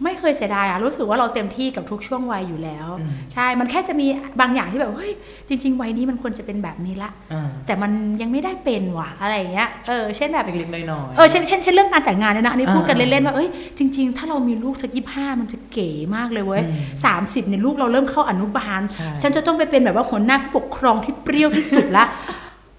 [0.03, 4.07] ไม่เคยเสียดายอะรู้สึกว่าเราเต็มที่กับทุกช่วงวัยอยู่แล้วอืมใช่ มันแค่จะมี
[4.41, 5.13] บางอย่างที่แบบเฮ้ย
[5.49, 22.05] จริง ๆ วัยนี้มันควรจะเป็นแบบนี้ละอ่าแต่มันยังไม่ได้เป็นว่ะอะไรอย่างเงี้ยเออเช่นแบบเล็กๆน้อยๆเออเช่นเช่นเช่นเรื่องการแต่งงานเนี่ยนะอันนี้พูดกันอ่าเล่นๆว่าเอ้ยจริง ๆ ถ้าเรามีลูกสักยี่ห้ามันจะเก๋มากเลยเว้ยอืมสามสิบเนี่ยลูกเราเริ่มเข้าอนุบาลใช่ฉันจะต้องไปเป็นแบบว่าหัวหน้าผู้ปกครองที่เปรี้ยวที่สุดละ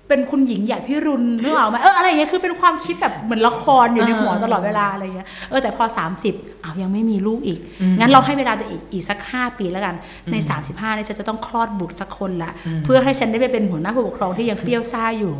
[0.08, 5.84] เป็นคุณหญิงใหญ่พี่รุนนึกออกไหมเอออะไรอย่างเงี้ยคือเป็นความคิดแบบเหมือนละครอยู่ในหัวตลอดเวลาอะไรเงี้ยเออแต่พอ
[6.24, 7.58] 30อ้าวยังไม่มีลูกอีก
[7.98, 9.94] งั้นเราให้เวลาตัวเองอีกสัก 5 ปีแล้วกัน
[10.32, 12.52] ใน 35เนี่ยฉันจะต้องคลอดบุตรสักคนละ
[12.84, 15.34] เพื่อให้ฉันได้ไปเป็นหัวหน้าผู้ปกครองที่ยังเปรี้ยวซ่าอยู่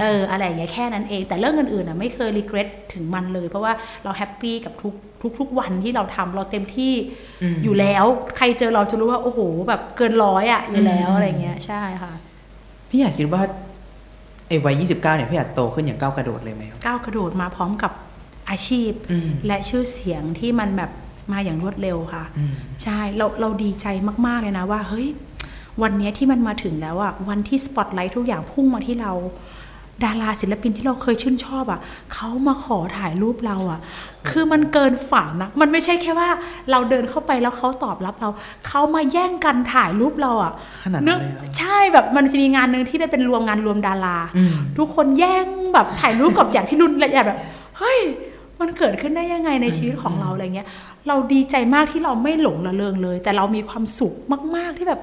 [0.00, 3.72] เอออะไรอย่างเงี้ยแค่นั้นเอง แต่เรื่องอื่นๆอะไม่เคยรีเกรสถึงมันเลย เพราะว่า
[4.04, 6.92] เราแฮปปี้กับทุกทุกทุกวันที่เราทำเราเต็มที่
[7.64, 8.04] อยู่แล้ว
[8.36, 12.12] ใครเจอเราจะรู้ว่าโอ้โห แบบเกินร้อยอะอยู่แล้วอะไรเงี้ยใช่ค่ะ
[12.90, 13.42] พี่หยาดคิดว่า
[14.48, 17.92] ไอ้วัย29เนี่ยพี่หยาดโตขึ้นอย่างก้าวกระโดดเลยไหมครับก้าวกระโดดมาพร้อมกับ
[18.50, 20.90] อาชีพอืมและชื่อเสียงที่มันแบบ
[21.32, 23.86] มาอย่างรวดเร็วค่ะอืมใช่เราเราดีใจ
[24.26, 25.08] มาก ๆ เลยนะว่า เฮ้ย
[25.82, 29.12] วันเนี้ยที่มันมาถึงแล้วอะวันที่สปอตไลท์ทุกอย่างพุ่งมาที่เรา
[30.04, 31.80] ดาราศิลปินที่เราเคยชื่นชอบอะ
[32.14, 33.80] เขามาขอถ่ายรูปเราอะ
[34.30, 36.28] คือมันเกินฝันนะมันไม่ใช่แค่ว่า
[36.70, 38.28] เราเดินเข้าไปแล้วเขาตอบรับเรา
[38.66, 47.38] เขามาแย่งกันถ่ายรูปเราอะขนาดนั้นนึกเลยเหรอใช่แบบมันจะมีงานหนึ่งที่เป็นรวมงานรวมดาราอืมทุกคนแย่งแบบถ่ายรูปกับอย่างที่รุ่นและอย่างแบบ
[47.78, 48.00] เฮ้ย
[48.60, 50.68] มันเกิดขึ้นได้ยังไงในชีวิตของเราอะไรเงี้ย
[51.08, 54.14] เราดีใจมากที่เราไม่หลงละเลงเลย แต่เรามีความสุข
[54.56, 55.00] มาก ๆที่แบบ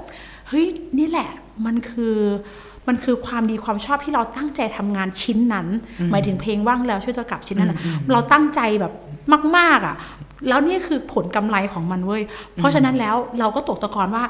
[0.50, 0.66] เฮ้ย
[1.00, 1.30] นี่แหละ
[1.66, 2.16] มันคือ
[2.88, 5.68] มันคือความดีความชอบที่เราตั้งใจทำงานชิ้นนั้น
[6.12, 7.78] หมายถึงเพลงว่างแล้วช่วยตัวกลับชิ้นนั้นอะ
[8.12, 8.94] เราตั้งใจแบบ
[9.58, 9.96] มาก ๆอะ
[10.48, 12.22] แล้วนี่คือผลกำไรของมันเว้ย
[12.56, 14.24] เพราะฉะนั้นแล้วเราก็ตกตะกอนว่า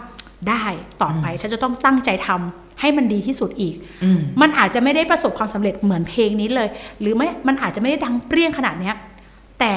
[0.49, 0.63] ได้
[1.01, 6.69] ต่อไปฉันจะต้องตั้งใจทำให้มันดีที่สุดอีกอืมมันอาจจะไม่ได้ประสบความสำเร็จเหมือนเพลงนี้เลย
[7.01, 8.95] หรือไม่ มันอาจจะไม่ได้ดังเปรี้ยงขนาดเนี้ย
[9.59, 9.73] แต่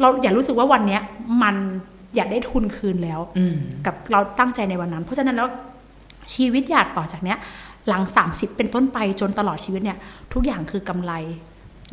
[0.00, 1.02] เราอย่ารู้สึกว่าวันเนี้ย
[1.42, 1.56] มัน
[2.16, 5.48] อยากได้ทุนคืนแล้วอืมกับเราตั้งใจในวันนั้น เพราะฉะนั้นแล้ว
[6.34, 7.38] ชีวิตอยากต่อจากเนี้ย
[7.88, 9.98] หลัง 30 เป็นต้นไปจนตลอดชีวิตเนี่ย
[10.32, 11.12] ทุกอย่างคือกำไร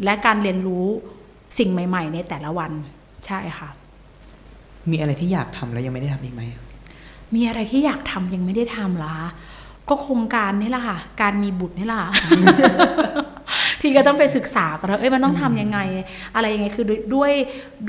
[0.04, 0.86] และการเรียนรู้
[1.58, 2.72] สิ่งใหม่ ๆ ในแต่ละวัน
[3.26, 3.70] ใช่ค่ะ
[4.92, 6.42] มีอะไรที่อยากทำแล้วยังไม่ได้ทำอีกไหม
[7.36, 9.16] มีอะไรที่อยากทำยังไม่ได้ทำล่ะ
[9.90, 12.12] ก็โครงการนี่แหละค่ะ การมีบุตรนี่แหละค่ะ
[13.82, 15.80] พี่ก็ต้องไปศึกษากันว่าเอ้ยมันต้องทำยังไง
[16.36, 17.32] อะไรยังไงคือด้วยด้วย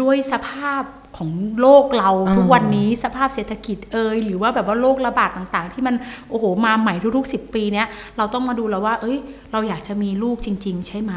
[0.00, 0.82] ด้วยสภาพ
[1.16, 5.94] ของโลกเราอ่าทุกวันนี้สภาพเศรษฐกิจเอยหรือว่าแบบว่าโรคระบาดต่างๆ ที่มัน
[6.30, 9.18] โอ้โหมาใหม่ทุกๆ 10 ปีเนี้ยเราต้องมาดูแล้วว่า เอ้ย
[9.52, 11.14] เราอยากจะมีลูกจริง ๆ ใช่ไหม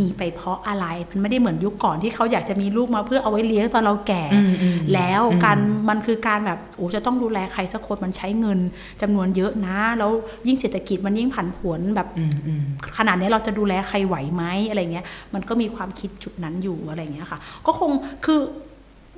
[0.00, 5.58] มีไปเพราะอะไรมันไม่ได้เหมือนยุคก่อนที่เขาอยากจะมีลูกมาเพื่อเอาไว้เลี้ยงตอนเราแก่อืมอืมแล้วอืมการ
[5.88, 8.58] มันคือการแบบโอ้จะต้องดูแลใครสักคนมันใช้เงิน
[9.02, 10.10] จำนวนเยอะนะ แล้ว
[10.46, 12.62] ยิ่งเศรษฐกิจมันยิ่งผันผวนแบบอืมอืม
[12.98, 17.90] ขนาดนี้เราจะดูแลใครไหวไหมอะไรเงี้ยมันก็มีความคิดจุดนั้นอยู่อะไรเงี้ยค่ะ ก็คง
[18.26, 18.40] คือ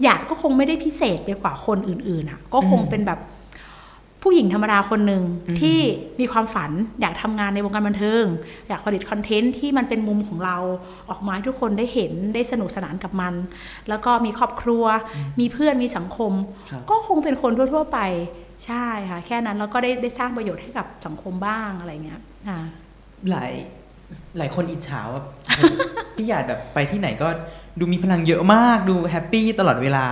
[0.02, 3.20] หยาดก็คงไม่ได้พิเศษไปกว่าคนอื่นๆอะ ก็คงเป็นแบบ
[4.22, 5.22] ผู้หญิงธรรมดาคนหนึ่ง
[5.61, 5.78] ที่
[6.20, 8.24] มีความฝันอยากทำงานในวงการบันเทิง
[8.68, 10.56] อยากผลิตคอนเทนต์ที่มันเป็นมุมของเรา
[11.11, 13.35] ออกมาให้ทุกคนได้เห็นได้สนุกสนานกับมัน
[13.88, 14.85] แล้วก็มีครอบครัว
[15.40, 16.32] มีเพื่อนมีสังคม
[16.70, 17.98] ครับก็คงเป็นคนทั่วๆไป
[18.66, 22.59] ใช่ค่ะ แค่นั้นแล้วก็ได้ได้สร้างประโยชน์ให้กับสังคมบ้างอะไรเงี้ยค่ะ
[23.30, 23.52] หลาย
[24.38, 25.22] หลายคนอิจฉาว่า
[26.16, 27.28] พี่หยาดแบบไปที่ไหนก็
[27.79, 30.07] ดูมีพลังเยอะมาก ดู happy ตลอดเวลา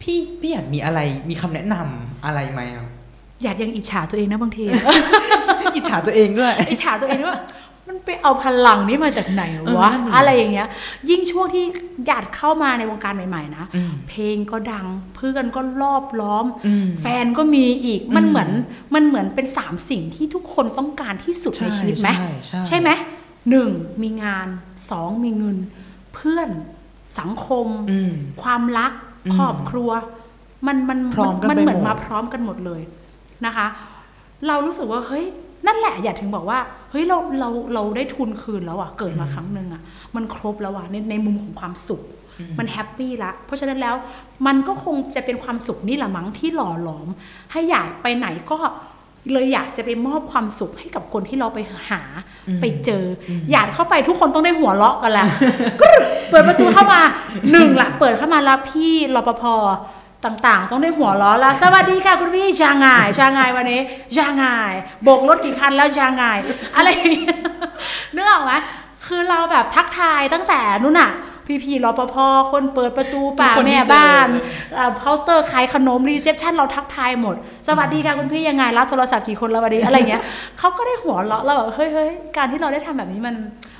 [0.00, 2.86] พี่พี่หยาดมีอะไรมีคำแนะนำอะไรไหมครับ
[3.42, 4.64] อยากยังอิจฉาตัวเองนะบางที
[5.76, 7.38] อิจฉาตัวเองด้วย อิจฉาตัวเองว่า
[7.88, 10.68] มันไปเอาพลังนี้มาจากไหนวะเออนั่นดิอะไรอย่างเงี้ย
[11.10, 11.64] ยิ่งช่วงที่
[12.06, 18.50] หยาดเข้ามาในวงการใหม่ๆนะอืมเพลงก็ดัง เพื่อนก็รอบล้อมอืมแฟนก็มีอีก มันอืมเหมือน
[18.94, 22.90] มันเหมือนเป็นสามสิ่งที่ทุกคนต้องการที่สุดในชีวิตไหม ใช่ใช่ใช่ไหม
[23.50, 23.70] หนึ่ง
[24.02, 24.46] มีงาน
[24.90, 25.56] สองมีเงิน
[26.14, 26.48] เพื่อน
[27.18, 28.92] สังคมอืมความรัก
[29.26, 29.90] อืมครอบครัว
[30.66, 32.82] มันมันพร้อมกันมันไปเหมือนหมดมาพร้อมกันหมดเลย
[33.46, 33.66] นะคะ
[34.46, 35.24] เรารู้สึกว่าเฮ้ย
[35.66, 36.58] นั่นแหละหยาดถึงบอกว่า
[36.90, 39.82] เฮ้ยเราเราเราได้ทุนคืนแล้วอะเกิดมาครั้งหนึ่งอะ
[40.16, 42.02] มันครบแล้วอะในในมุมของความสุข
[42.58, 43.94] มัน happy ละเพราะฉะนั้นแล้ว
[44.46, 47.08] มันก็คงจะเป็นความสุขนี่แหละมั้งที่หล่อหลอม
[47.52, 48.58] ให้หยาดไปไหนก็
[49.32, 51.58] เลยอยากจะไปมอบความสุขให้กับคนที่เราไป
[51.90, 52.02] หา
[52.60, 55.26] ไปเจอออยากเข้าไปทุกคนต้องได้หัวเราะกันแหละ
[55.80, 57.00] กรึ๊ดเปิดประตูเข้ามา
[57.50, 59.44] หนึ่งละเปิดเข้ามาแล้วพี่รปภ
[60.24, 62.86] ต่างๆ ต้องได้หัวเราะละสวัสดีค่ะคุณพี่ชางไง
[63.18, 63.80] ชางไงวันนี้
[64.16, 64.42] ชางไง
[65.02, 66.22] โบกรถกี่คันแล้วชางไง
[66.76, 67.36] อะไรอย่างเงี้ย
[68.14, 68.52] นึกออกไหม
[69.06, 71.10] คือเราแบบทักทายตั้งแต่นู่นน่ะ
[71.46, 72.16] พี่พี่ๆรปภ
[72.52, 77.36] คนเปิดประตูป่าทุกคนที่แม่บ้านเจอเอ่อเคาน์เตอร์ขายขนมรีเซพชันเราทักทายหมด
[77.68, 80.22] สวัสดีค่ะคุณพี่ยังไงรับโทรศัพท์กี่คนแล้ววันนี้อะไรเงี้ย
[80.58, 83.34] เขาก็ได้หัวเราะเราแบบเฮ้ยเฮ้ยการที่เราได้ทำแบบนี้มัน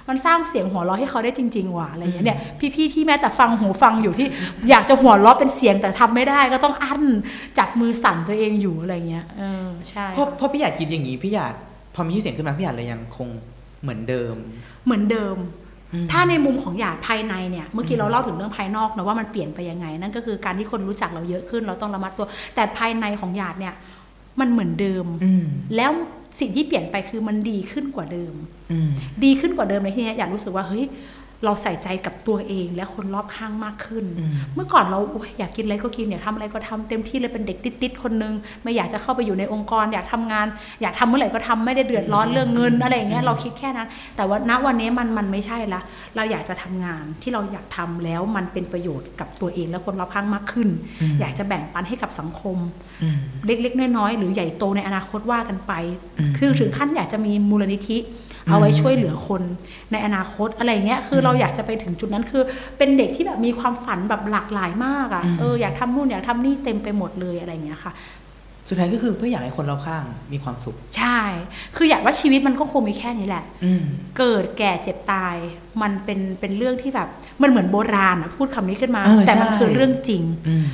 [0.08, 2.38] มันสร้างเสียงหัวเราะให้เขาได้จริง ๆ ว่ะอะไรเงี้ยเนี่ย
[2.74, 4.28] พี่ๆที่แม้แต่ฟังหูฟังอยู่ที่
[4.70, 7.02] อยากจะหัวเราะเป็นเสียงแต่ทำไม่ได้ก็ต้องอั้น
[7.58, 11.54] จับมือสั่นตัวเองอยู่อะไรเงี้ยเออใช่เพราะเพราะพี่หยาดคิดอย่างนี้พี่หยาด
[11.94, 13.28] พอมีชื่อเสียงขึ้นมาพี่หยาดเลยยังคง
[13.82, 14.34] เหมือนเดิม
[14.84, 15.63] เหมือนเดิมอืม
[16.12, 23.74] ถ้าในมุมของหยาดภายในเนี่ยเมื่อกี้เราเล่าถึงเรื่องภายนอกนะว่ามันเปลี่ยนไปยังไง นั่นก็คือการที่คนรู้จักเราเยอะขึ้น เราต้องระมัดตัว แต่ภายในของหยาดเนี่ย
[24.40, 25.44] มันเหมือนเดิมอืม
[25.76, 25.90] แล้ว
[26.40, 28.34] สิ่งที่เปลี่ยนไปคือมันดีขึ้นกว่าเดิม
[28.72, 28.90] อืม
[29.24, 30.84] ดีขึ้นกว่าเดิมในที่เนี้ยอยากรู้สึกว่าเฮ้ย
[31.44, 40.46] เราใส่ใจกับตัวเองและคนรอบข้างมากขึ้นอืมเมื่อก่อนเราโอ๊ยอยากกินอะไรก็กินอยากทำอะไรก็ทำเต็มที่เลยเป็นเด็กติดๆคนนึง ไม่อยากจะเข้าไปอยู่ในองค์กร อยากทำงาน
[40.82, 45.80] อยากทำเมื่อไหร่ก็ทำไม่ได้เดือดร้อนเรื่องเงินอะไรอย่างเงี้ยเราคิดแค่นั้น แต่ว่าณวันนี้มันมันไม่ใช่ละ
[46.16, 50.68] เราอยากจะทำงานที่เราอยากทำแล้วมันเป็นประโยชน์กับตัวเองและคนรอบข้างมากขึ้น
[51.20, 52.56] อยากจะแบ่งปันให้กับสังคม
[53.02, 55.72] อืมเล็กๆน้อยๆหรือใหญ่โตในอนาคตว่ากันไป
[56.18, 57.98] อืมคือถึงขั้นอยากจะมีมูลนิธิ
[58.50, 59.42] เอาไว้ช่วยเหลือคน
[59.92, 62.42] ในอนาคตอะไรเงี้ยคือเราอยากจะไปถึงจุดนั้นคือ
[62.78, 67.92] เป็นเด็กที่แบบมีความฝันแบบหลากหลายมากอะ่ะเอออยากทำนู่นอยากทำนี่เต็มไปหมดเลยอะไรเงี้ยค่ะ
[68.68, 71.20] สุดท้ายก็คือเพื่ออยากให้คนรอบข้างมีความสุข ใช่
[71.76, 73.82] คืออยากว่าชีวิตมันก็คงมีแค่นี้แหละอืม
[74.18, 75.36] เกิดแก่เจ็บตาย
[75.82, 77.08] มันเป็นเป็นเรื่องที่แบบ
[77.42, 80.66] มันเหมือนโบราณอะพูดคำนี้ขึ้นมาเออแต่มันใช่คือเรื่องจริงอืม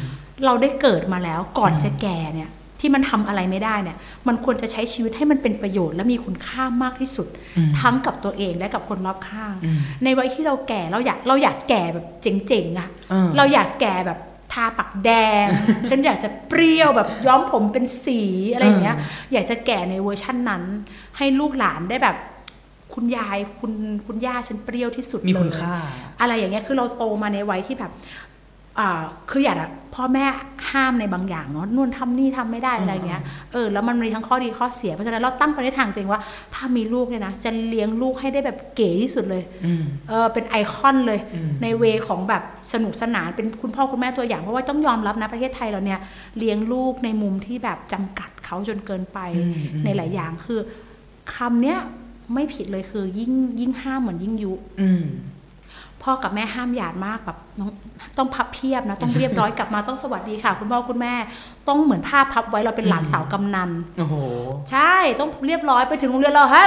[0.44, 2.50] เราได้เกิดมาแล้วก่อนจะแก่เนี่ย
[2.80, 3.96] ที่มันทำอะไรไม่ได้เนี่ย
[4.28, 14.18] มันควรจะใช้ชีวิตให้มันเป็นประโยชน์และมีคุณค่ามากที่สุดอืมทั้งกับตัวเองและกับคนรอบข้างอืมในวัยที่เราแก่เราอยากเราอยากแก่แบบเจ๋งๆอะเออเราอยากแก่แบบ
[14.52, 15.10] ทาปักแด
[15.44, 15.46] ง
[15.88, 18.20] ฉันอยากจะเปรี้ยวแบบย้อมผมเป็นสี
[18.52, 18.96] อะไรอย่างเงี้ย
[19.32, 20.62] อยากจะแก่ในเวอร์ชั่นนั้น
[21.16, 22.16] ให้ลูกหลานได้แบบ
[22.94, 23.72] คุณยายคุณ
[24.06, 25.76] คุณย่าฉันเปรี้ยวที่สุดมีคุณเลยค่า
[26.20, 28.29] อะไรอย่างเงี้ยคือเราโตมาในวัยที่แบบอ่า
[29.30, 30.26] คืออยากอะพ่อแม่
[30.70, 36.20] ห้ามในบางอย่างเนาะนู่นทำนี่ทำไม่ได้อะไรเงี้ยเออแล้วมันมีทั้งข้อดีข้อเสียเพราะฉะนั้นเราตั้งปณิธานตัวเองว่า
[36.54, 46.00] ถ้ามีลูกเนี่ยนะจะเลี้ยงลูกให้ได้แบบเก๋ที่สุดเลยอืมเออเป็นไอคอนเลยอืมในเวของแบบสนุกสนานเป็นคุณพ่อคุณแม่ตัวอย่างเพราะว่าต้องยอมรับนะประเทศไทยเราเนี่ย
[46.38, 50.60] เลี้ยงลูกในมุมที่แบบจำกัดเขาจนเกินไปอืมอืมในหลายอย่างคือ
[51.34, 51.78] คำเนี้ย
[52.34, 55.02] ไม่ผิดเลยคือยิ่งยิ่งห้ามเหมือนยิ่งยุอืม
[56.02, 57.70] พ่อกับแม่ห้ามหยาดมากแบบน้อง
[58.18, 61.14] ต้องพับเพียบนะ ต้องเรียบร้อยกลับมาต้องสวัสดีค่ะ คุณพ่อคุณแม่
[61.68, 64.14] ต้องเหมือนผ้าพับไว้เราเป็นหลานสาวกำนันโอ้โห
[64.70, 66.64] ใช่ต้องเรียบร้อยไปถึงโรงเรียนเราฮะ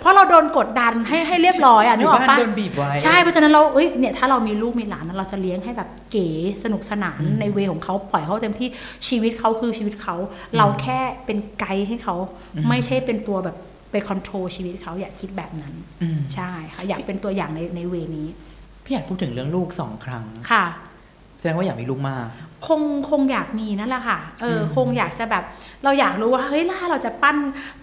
[0.00, 6.28] เพราะเราโดนกดดันให้ให้เรียบร้อยอะอนึกยู่ออกบ้านปะโดนบีบไว้ใช่เพราะฉะนั้นเราเอ้ยเนี่ยถ้าเรามีลูกมีหลานนะเราจะเลี้ยงให้แบบเก๋
[6.64, 8.68] สนุกสนานในเวของเขาปล่อยเขาเต็มที่
[9.08, 10.14] ชีวิตเขาคือชีวิตเขา
[10.56, 12.14] เราแค่เป็นไกด์ให้เขา
[12.68, 13.56] ไม่ใช่เป็นตัวแบบ
[13.94, 18.28] ไปคอนโทรลชีวิตเขาอย่าคิดแบบนั้นอืมใช่ค่ะอยากเป็นตัวอย่างในในเวนี้
[18.84, 20.64] พี่อยากพูดถึงเรื่องลูกสองครั้งค่ะ
[21.38, 22.26] แสดงว่าอยากมีลูกมาก
[22.66, 25.44] คงคงอยากมีนั่นแหละค่ะ เอออมคงอยากจะแบบ
[25.84, 27.36] เราอยากรู้ว่าเฮ้ยล่าเราจะปั้น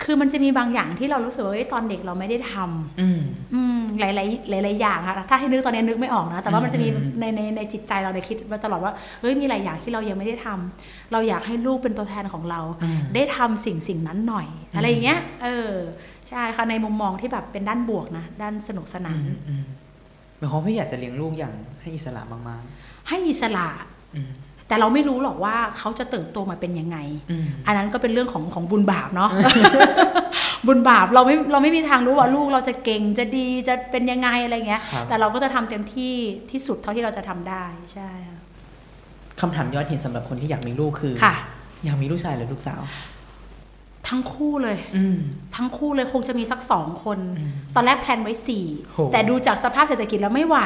[0.04, 3.20] คือมันจะมีบางอย่างที่เรารู้สึกว่าเฮ้ยตอนเด็กเราไม่ได้ทำอืม
[3.54, 4.18] อืมหลายห
[4.54, 15.74] ลายหลายๆอย่างค่ะ ถ้าให้นึกตอนนี้นึกไม่ออกนะ แต่ว่ามันจะมีอืมในในในจิตใจเราในยคิดมาตลอดว่าเฮ้ยมีหลายอย่างที่เรายังไม่ได้ทำเราอยากให้ลูกเป็นตัวแทนของเราอืมได้ทำสิ่งสิ่งนั้นหน่อย อะไรอย่างเงี้ย เออ
[16.30, 19.64] ใช่ค่ะในมุมมองที่แบบเป็นด้านบวกนะด้านสนุกสนาอืนมอืม
[20.38, 22.62] หมายความว่าพี่อยากจะเลี้ยงลูกอย่างให้อิสระมาก
[23.10, 24.32] ให้อิสระๆอืม
[24.72, 26.98] แต่เราไม่รู้หรอกว่าเขาจะเติบโตมาเป็นยังไง
[27.32, 29.30] อืมอันนั้นก็เป็นเรื่องของของบุญบาปเนาะ
[30.68, 36.14] บุญบาปเราไม่เราไม่มีทางรู้ว่าลูกเราจะเก่งจะดีจะเป็นยังไงอะไรเงี้ยครับแต่เราก็จะทำเต็มที่
[36.52, 38.40] ที่สุดเท่าที่เราจะทำได้ใช่ค่ะ
[39.42, 41.36] คำถามยอดฮิตสำหรับคนที่อยากมีลูกคือค่ะ
[41.86, 42.82] อยากมีลูกชายหรือลูกสาว
[44.10, 45.18] ทั้งคู่เลยอืม
[45.56, 50.58] ทั้งคู่เลยคงจะมีสักสองคนอืมตอนแรกแพลนไว้สี่โหแต่ดูจากสภาพเศรษฐกิจแล้วไม่ไหว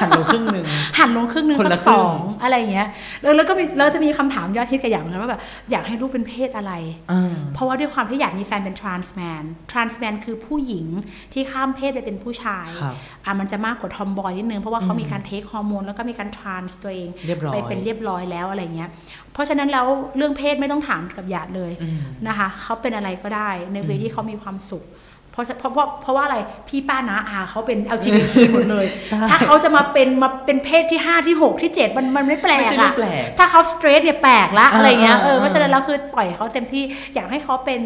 [0.00, 0.66] หันลงครึ่งหนึ่ง
[0.98, 2.88] หันลงครึ่งหนึ่งคนสัละกครึ่สงองอะไรอย่างเงี้ย
[3.22, 6.72] แล้วแล้วก็มีแล้วจะมีคำถามยอดฮิตกับอย่างเหมือนกันว่าแบบอยากให้ลูกเป็นเพศอะไร
[7.12, 10.86] อ่าเพราะว่าด้วยความที่อยากมีแฟนเป็น trans man trans man คือผู้หญิง
[11.32, 18.90] ที่ข้ามเพศไปเป็นผู้ชายครับอะมันจะมากกว่า tomboy นิดนึงเพราะว่าเขาอืมมีการ take ฮอร์โมนแล้วก็มีการ trans ตัวเองเรียบร้อยไปเป็นเรียบร้อยแล้วอะไรเงี้ย
[19.32, 21.98] เพราะฉะนั้นแล้วเรื่องเพศไม่ต้องถามกับหยาดเลยอืม
[22.28, 24.84] นะคะเขาเป็นอะไรก็ได้ ใน way อืมที่เขามีความสุข
[25.32, 26.36] เพราะเพราะเพราะเพราะว่าอะไร
[26.68, 36.82] พี่ป้านาอาเขาเป็น LGBT หมดเลยใช่ถ้าเขาจะมาเป็นมาเป็นเพศที่ 5 ที่ 6 ที่ 7 มันมันไม่แปลกไม่ใช่เรื่องอะแปลกถ้าเขา straight เนี่ยแปลกละอ่าอะไรเงี้ยอ่าเอออ่าเพราะฉะนั้นแล้วคือปล่อยเขาเต็มที่
[37.14, 37.80] อยากให้เขาเป็น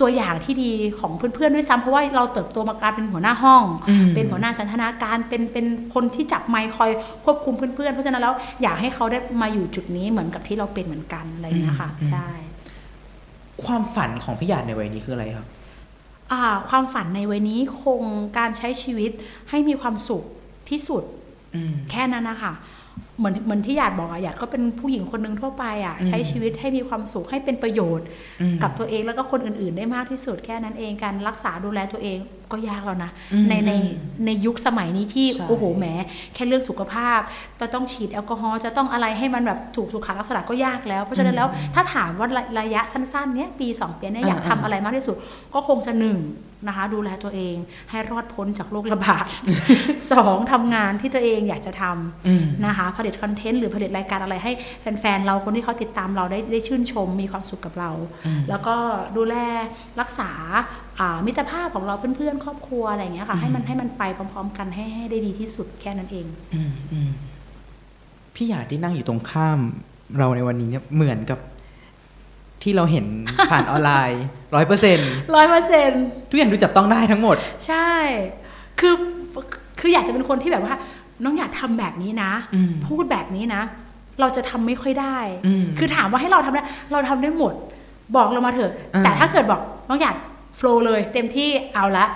[0.00, 6.90] ตัวอย่างที่ดีของเพื่อนๆด้วยซ้ำเพราะว่าเราเติบโตมาการเป็นหัวหน้าห้องอืมเป็นหัวหน้าสันทนาการเป็นเป็นคนที่จับไมค์คอย
[7.24, 12.28] ควบคุมเพื่อนๆเพราะฉะนั้นแล้วอยากให้เขาได้มาอยู่จุดนี้เหมือนกับที่เราเป็นเหมือนกันอะไรเงี้ยค่ะอืมใช่
[13.64, 15.46] ความฝันของพี่หยาดในวัยนี้คืออะไรครับ
[16.32, 18.02] อ่าความฝันในวัยนี้คง
[18.38, 19.10] การใช้ชีวิต
[19.50, 20.24] ให้มีความสุข
[20.68, 21.02] ที่สุด
[21.54, 22.54] อืมแค่นั้นนะคะ
[23.18, 28.06] เหมือนเหมือนที่หยาดบอกอะหยาดก็เป็นผู้หญิงคนหนึ่งทั่วไปอะอืมใช้ชีวิตให้มีความสุขให้เป็นประโยชน์
[28.40, 32.18] อืมกับตัวเองแล้วก็คนอื่นๆ ได้มากที่สุดแค่นั้นเองการรักษาดูแลตัวเอง
[32.52, 33.72] ก็ยากแล้วนะอืมในใน
[34.26, 35.86] ในยุคสมัยนี้ที่ใช่โอ้โหแหม
[36.34, 37.20] แค่เรื่องสุขภาพ
[37.60, 45.16] จะต้องฉีดแอลกอฮอล์จะต้องอะไรให้มันแบบถูกสุขลักษณะก็ยากแล้ว เพราะฉะนั้นแล้วถ้าถามว่าระระยะสั้นๆเนี้ยปี2ปีเนี้ยอยากทำอะไรมากที่สุด
[45.54, 46.18] ก็คงจะหนึ่ง
[46.66, 47.56] นะคะดูแลตัวเอง
[47.90, 49.24] ให้รอดพ้นจากโรคระบาด
[50.12, 57.90] สองทำงานที่ตัวเองอยากจะทำอืมนะคะผลิตคอนเทนต์หรือผลิตรายการอะไรให้แฟนๆเราคนที่เขาติดตามเราได้ได้ชื่นชมมีความสุขกับเรา
[58.26, 58.76] อืมแล้วก็
[59.16, 59.34] ดูแล
[60.00, 60.85] รักษาอ่า
[61.26, 67.10] มิตรภาพของเราเพื่อนๆครอบครัวอะไรอย่างเงี้ยค่ะ ให้มันให้มันไปพร้อม ๆ กันให้ให้ได้ดีที่สุดแค่นั้นเองอืมอืม
[68.34, 69.58] พี่หยาดที่นั่งอยู่ตรงข้าม
[70.18, 71.38] เราในวันนี้เนี่ยเหมือนกับ
[72.62, 73.06] ที่เราเห็น
[73.50, 74.22] ผ่านออนไลน์
[74.54, 74.98] ร้อยเปอร์เซ็น
[75.36, 77.36] ร้อยเปอร์เซ็นต์ทุกอย่างดูจับต้องได้ทั้งหมด
[77.66, 77.90] ใช่
[78.80, 78.94] คือ
[79.80, 80.74] คืออยากจะเป็นคนที่แบบว่า
[81.24, 83.62] น้องอยากทำแบบนี้นะอืมพูดแบบนี้นะ
[84.20, 87.54] เราจะทำไม่ค่อยได้อืมคือถามว่าให้เราทำได้เราทำได้หมด
[88.16, 90.14] บอกเรามาเถอะอ่าแต่ถ้าเกิดบอกน้องอยาก
[90.56, 92.06] โฟล์เลยเต็มที่เอาละ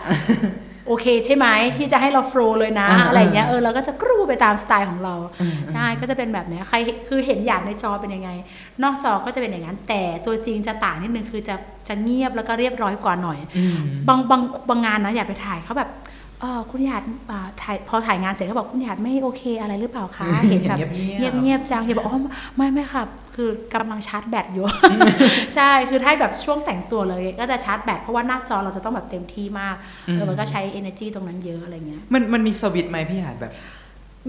[0.87, 6.77] โอเคใช่ไหมที่จะให้เราโฟล์เลยนะอ่าอะไรอย่างเงี้ยเออเราก็จะกรูไปตามสไตล์ของเราอืมใช่ก็จะเป็นแบบเนี้ยใคร
[7.09, 8.31] คือเห็นอยากในจอเป็นยังไง
[8.83, 11.55] นอกจอก็จะเป็นอย่างนั้น แต่ตัวจริงจะต่างนิดนึงคือจะ
[11.89, 13.77] จะเงียบแล้วก็เรียบร้อยกว่าหน่อยอืม
[14.09, 16.20] บางบางบางงานนะอยากไปถ่ายเขาแบบเออ
[16.71, 20.79] คุณหยาดอ่าถ่ายพอถ่ายงานเสร็จเขาบอกคุณหยาดไม่โอเคอะไรหรือเปล่าคะเห็นแบบ
[21.19, 22.19] เงียบๆเงียบๆจังอย่าบอกอ๋อ
[22.57, 23.03] ไม่ไม่ค่ะ
[23.35, 24.65] คือกำลังชาร์จแบตอยู่
[25.55, 29.77] ใช่คือถ้าแบบช่วงแต่งตัวเลย ก็จะชาร์จแบตเพราะว่าหน้าจอเราจะต้องแบบเต็มที่มาก
[30.13, 33.53] เออมันก็ใช้ energy ตรงนั้นเยอะอะไรเงี้ยมันมันมีสวิตช์ไหมพี่หยาดแบบ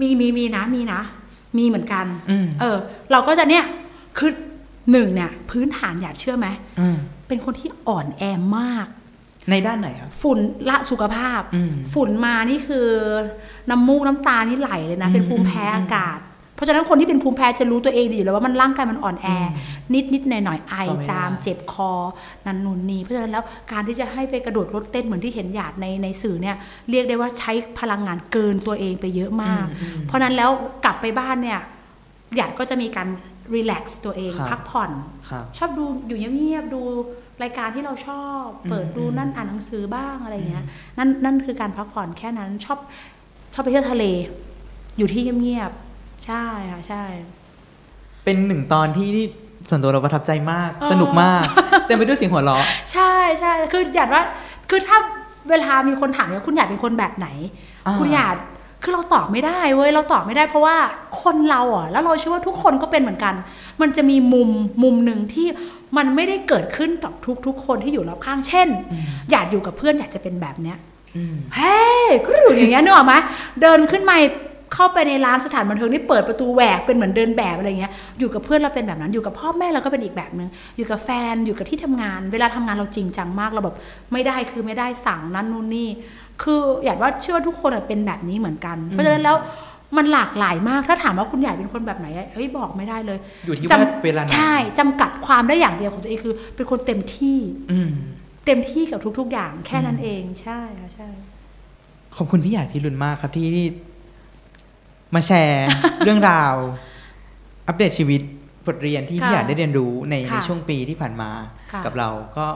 [0.00, 1.00] มีมีมีนะมีนะ
[1.58, 2.76] มีเหมือนกันอืมเออ
[3.12, 3.64] เราก็จะเนี่ย
[4.18, 4.30] คือ
[4.92, 6.48] หนึ่งเนี่ยพื้นฐานอยากเชื่อไหม
[6.80, 6.96] อืม
[7.28, 8.22] เป็นคนที่อ่อนแอ
[8.58, 8.86] มาก
[9.50, 10.38] ในด้านไหนครับฝุ่น
[10.70, 12.88] ละสุขภาพอืมฝุ่นมานี่คือ
[13.70, 16.18] น้ำมูกน้ำตานี่ไหลเลยนะอืมเป็นภูมิแพ้อากาศ
[16.54, 19.28] เพราะฉะนั้นคนที่เป็นภูมิแพ้จะรู้ตัวเองดีอยู่แล้วว่ามันร่างกายมันอ่อนแอ
[19.94, 21.90] นิดนิดหน่อยหน่อยๆไอก็ไม่ได้จามเจ็บคอ
[22.46, 26.56] นันนูนนีเพราะฉะนั้นแล้วการที่จะให้ไปกระโดดรถเต้นเหมือนที่เห็นหยาดในในสื่อเนี่ย
[26.90, 30.50] เรียกได้ว่าใช้พลังงานเกินตัวเองไปเยอะมากอืมเพราะฉะนั้นแล้ว
[30.84, 31.60] กลับไปบ้านเนี่ย
[32.36, 33.08] หยาดก็จะมีการ
[33.54, 34.90] รีแลกซ์ตัวเองครับพักผ่อน
[35.30, 36.82] ครับชอบดูอยู่เงียบๆดู
[37.42, 40.64] รายการที่เราชอบ เปิดดูอืมนั่นอ่านหนังสือบ้างอะไรอย่างเงี้ย
[40.98, 42.78] นั่นนั่นคือการพักผ่อนแค่นั้นชอบ
[43.54, 44.04] ชอบไปเที่ยวทะเล
[44.98, 47.04] อยู่ที่เงียบๆใช่ค่ะใช่
[48.24, 49.08] เป็นหนึ่งตอนที่
[49.68, 51.42] ส่วนตัวเราประทับใจมากเออสนุกมาก
[51.86, 54.22] เต็มไปด้วยเสียงหัวเราะใช่ใช่คืออยากว่า
[54.70, 54.98] คือถ้า
[55.50, 57.28] เวลามีคนถามว่าคุณอยากเป็นคนแบบไหน
[57.86, 58.34] อ่าคุณอยาก
[58.82, 60.76] คือเราตอบไม่ได้เว้ยเราตอบไม่ได้เพราะว่า
[61.22, 63.34] คนเราอะแล้วเราเชื่อว่าทุกคนก็เป็นเหมือนกัน
[63.80, 64.48] มันจะมีมุม
[64.82, 65.46] มุมหนึ่งที่
[65.96, 68.68] มันไม่ได้เกิดขึ้นกับทุกทุกๆคนที่อยู่รอบข้างเช่น
[69.30, 70.76] อยากอยู่กับเพื่อนอยากจะเป็นแบบเนี้ย
[71.16, 73.14] อืมเฮ้ยกรูอย่างเงี้ยนึกออกไหม
[73.60, 74.16] เดินขึ้นมา
[74.74, 83.76] เข้าไปในร้านสถานบันเทิงนี่เปิดประตูแหวกเป็นเหมือนเดินแบบอะไรเงี้ย อยู่กับเพื่อนเราเป็นแบบนั้น อยู่กับพ่อแม่เราก็เป็นอีกแบบนึง อยู่กับแฟน อยู่กับที่ทำงาน เวลาทำงานเราจริงจังมาก เราแบบ
[84.12, 85.88] ไม่ได้คือไม่ได้สั่งนั้นนู่นนี่
[86.42, 89.36] คืออยากว่าเชื่อว่าทุกคนอะเป็นแบบนี้เหมือนกัน เพราะฉะนั้นแล้ว
[89.96, 97.38] มันหลากหลายมาก ถ้าถามว่าคุณอยากเป็นคนแบบไหนอะเฮ้ยบอกไม่ได้เลย อยู่ที่จำว่าเวลาไหนใช่จำกัดความได้อย่างเดียวของตัวเองคือ เป็นคนเต็มที่
[97.72, 97.90] อืม
[98.46, 101.08] เต็มที่กับทุก ๆ อย่าง แค่นั้นเองใช่ค่ะใช่
[102.16, 103.66] ขอบคุณพี่หยาดพี่รุนมากครับที่ที่
[105.14, 105.66] มาแชร์
[106.04, 106.54] เรื่องราว
[107.66, 108.20] อัปเดตชีวิต
[108.66, 111.30] บทเรียนที่ค่ะพี่หยาดได้เรียนรู้ในค่ะในช่วงปีที่ผ่านมา
[111.72, 112.46] ค่ะกับเราก็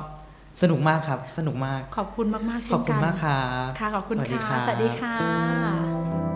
[0.62, 6.35] สนุกมากครับ สนุกมาก ขอบคุณมากๆเช่ขอบนคุกัณนมากครับค่ะขอบคุณสวัสดีค่ะรับสวัสดีค่ะ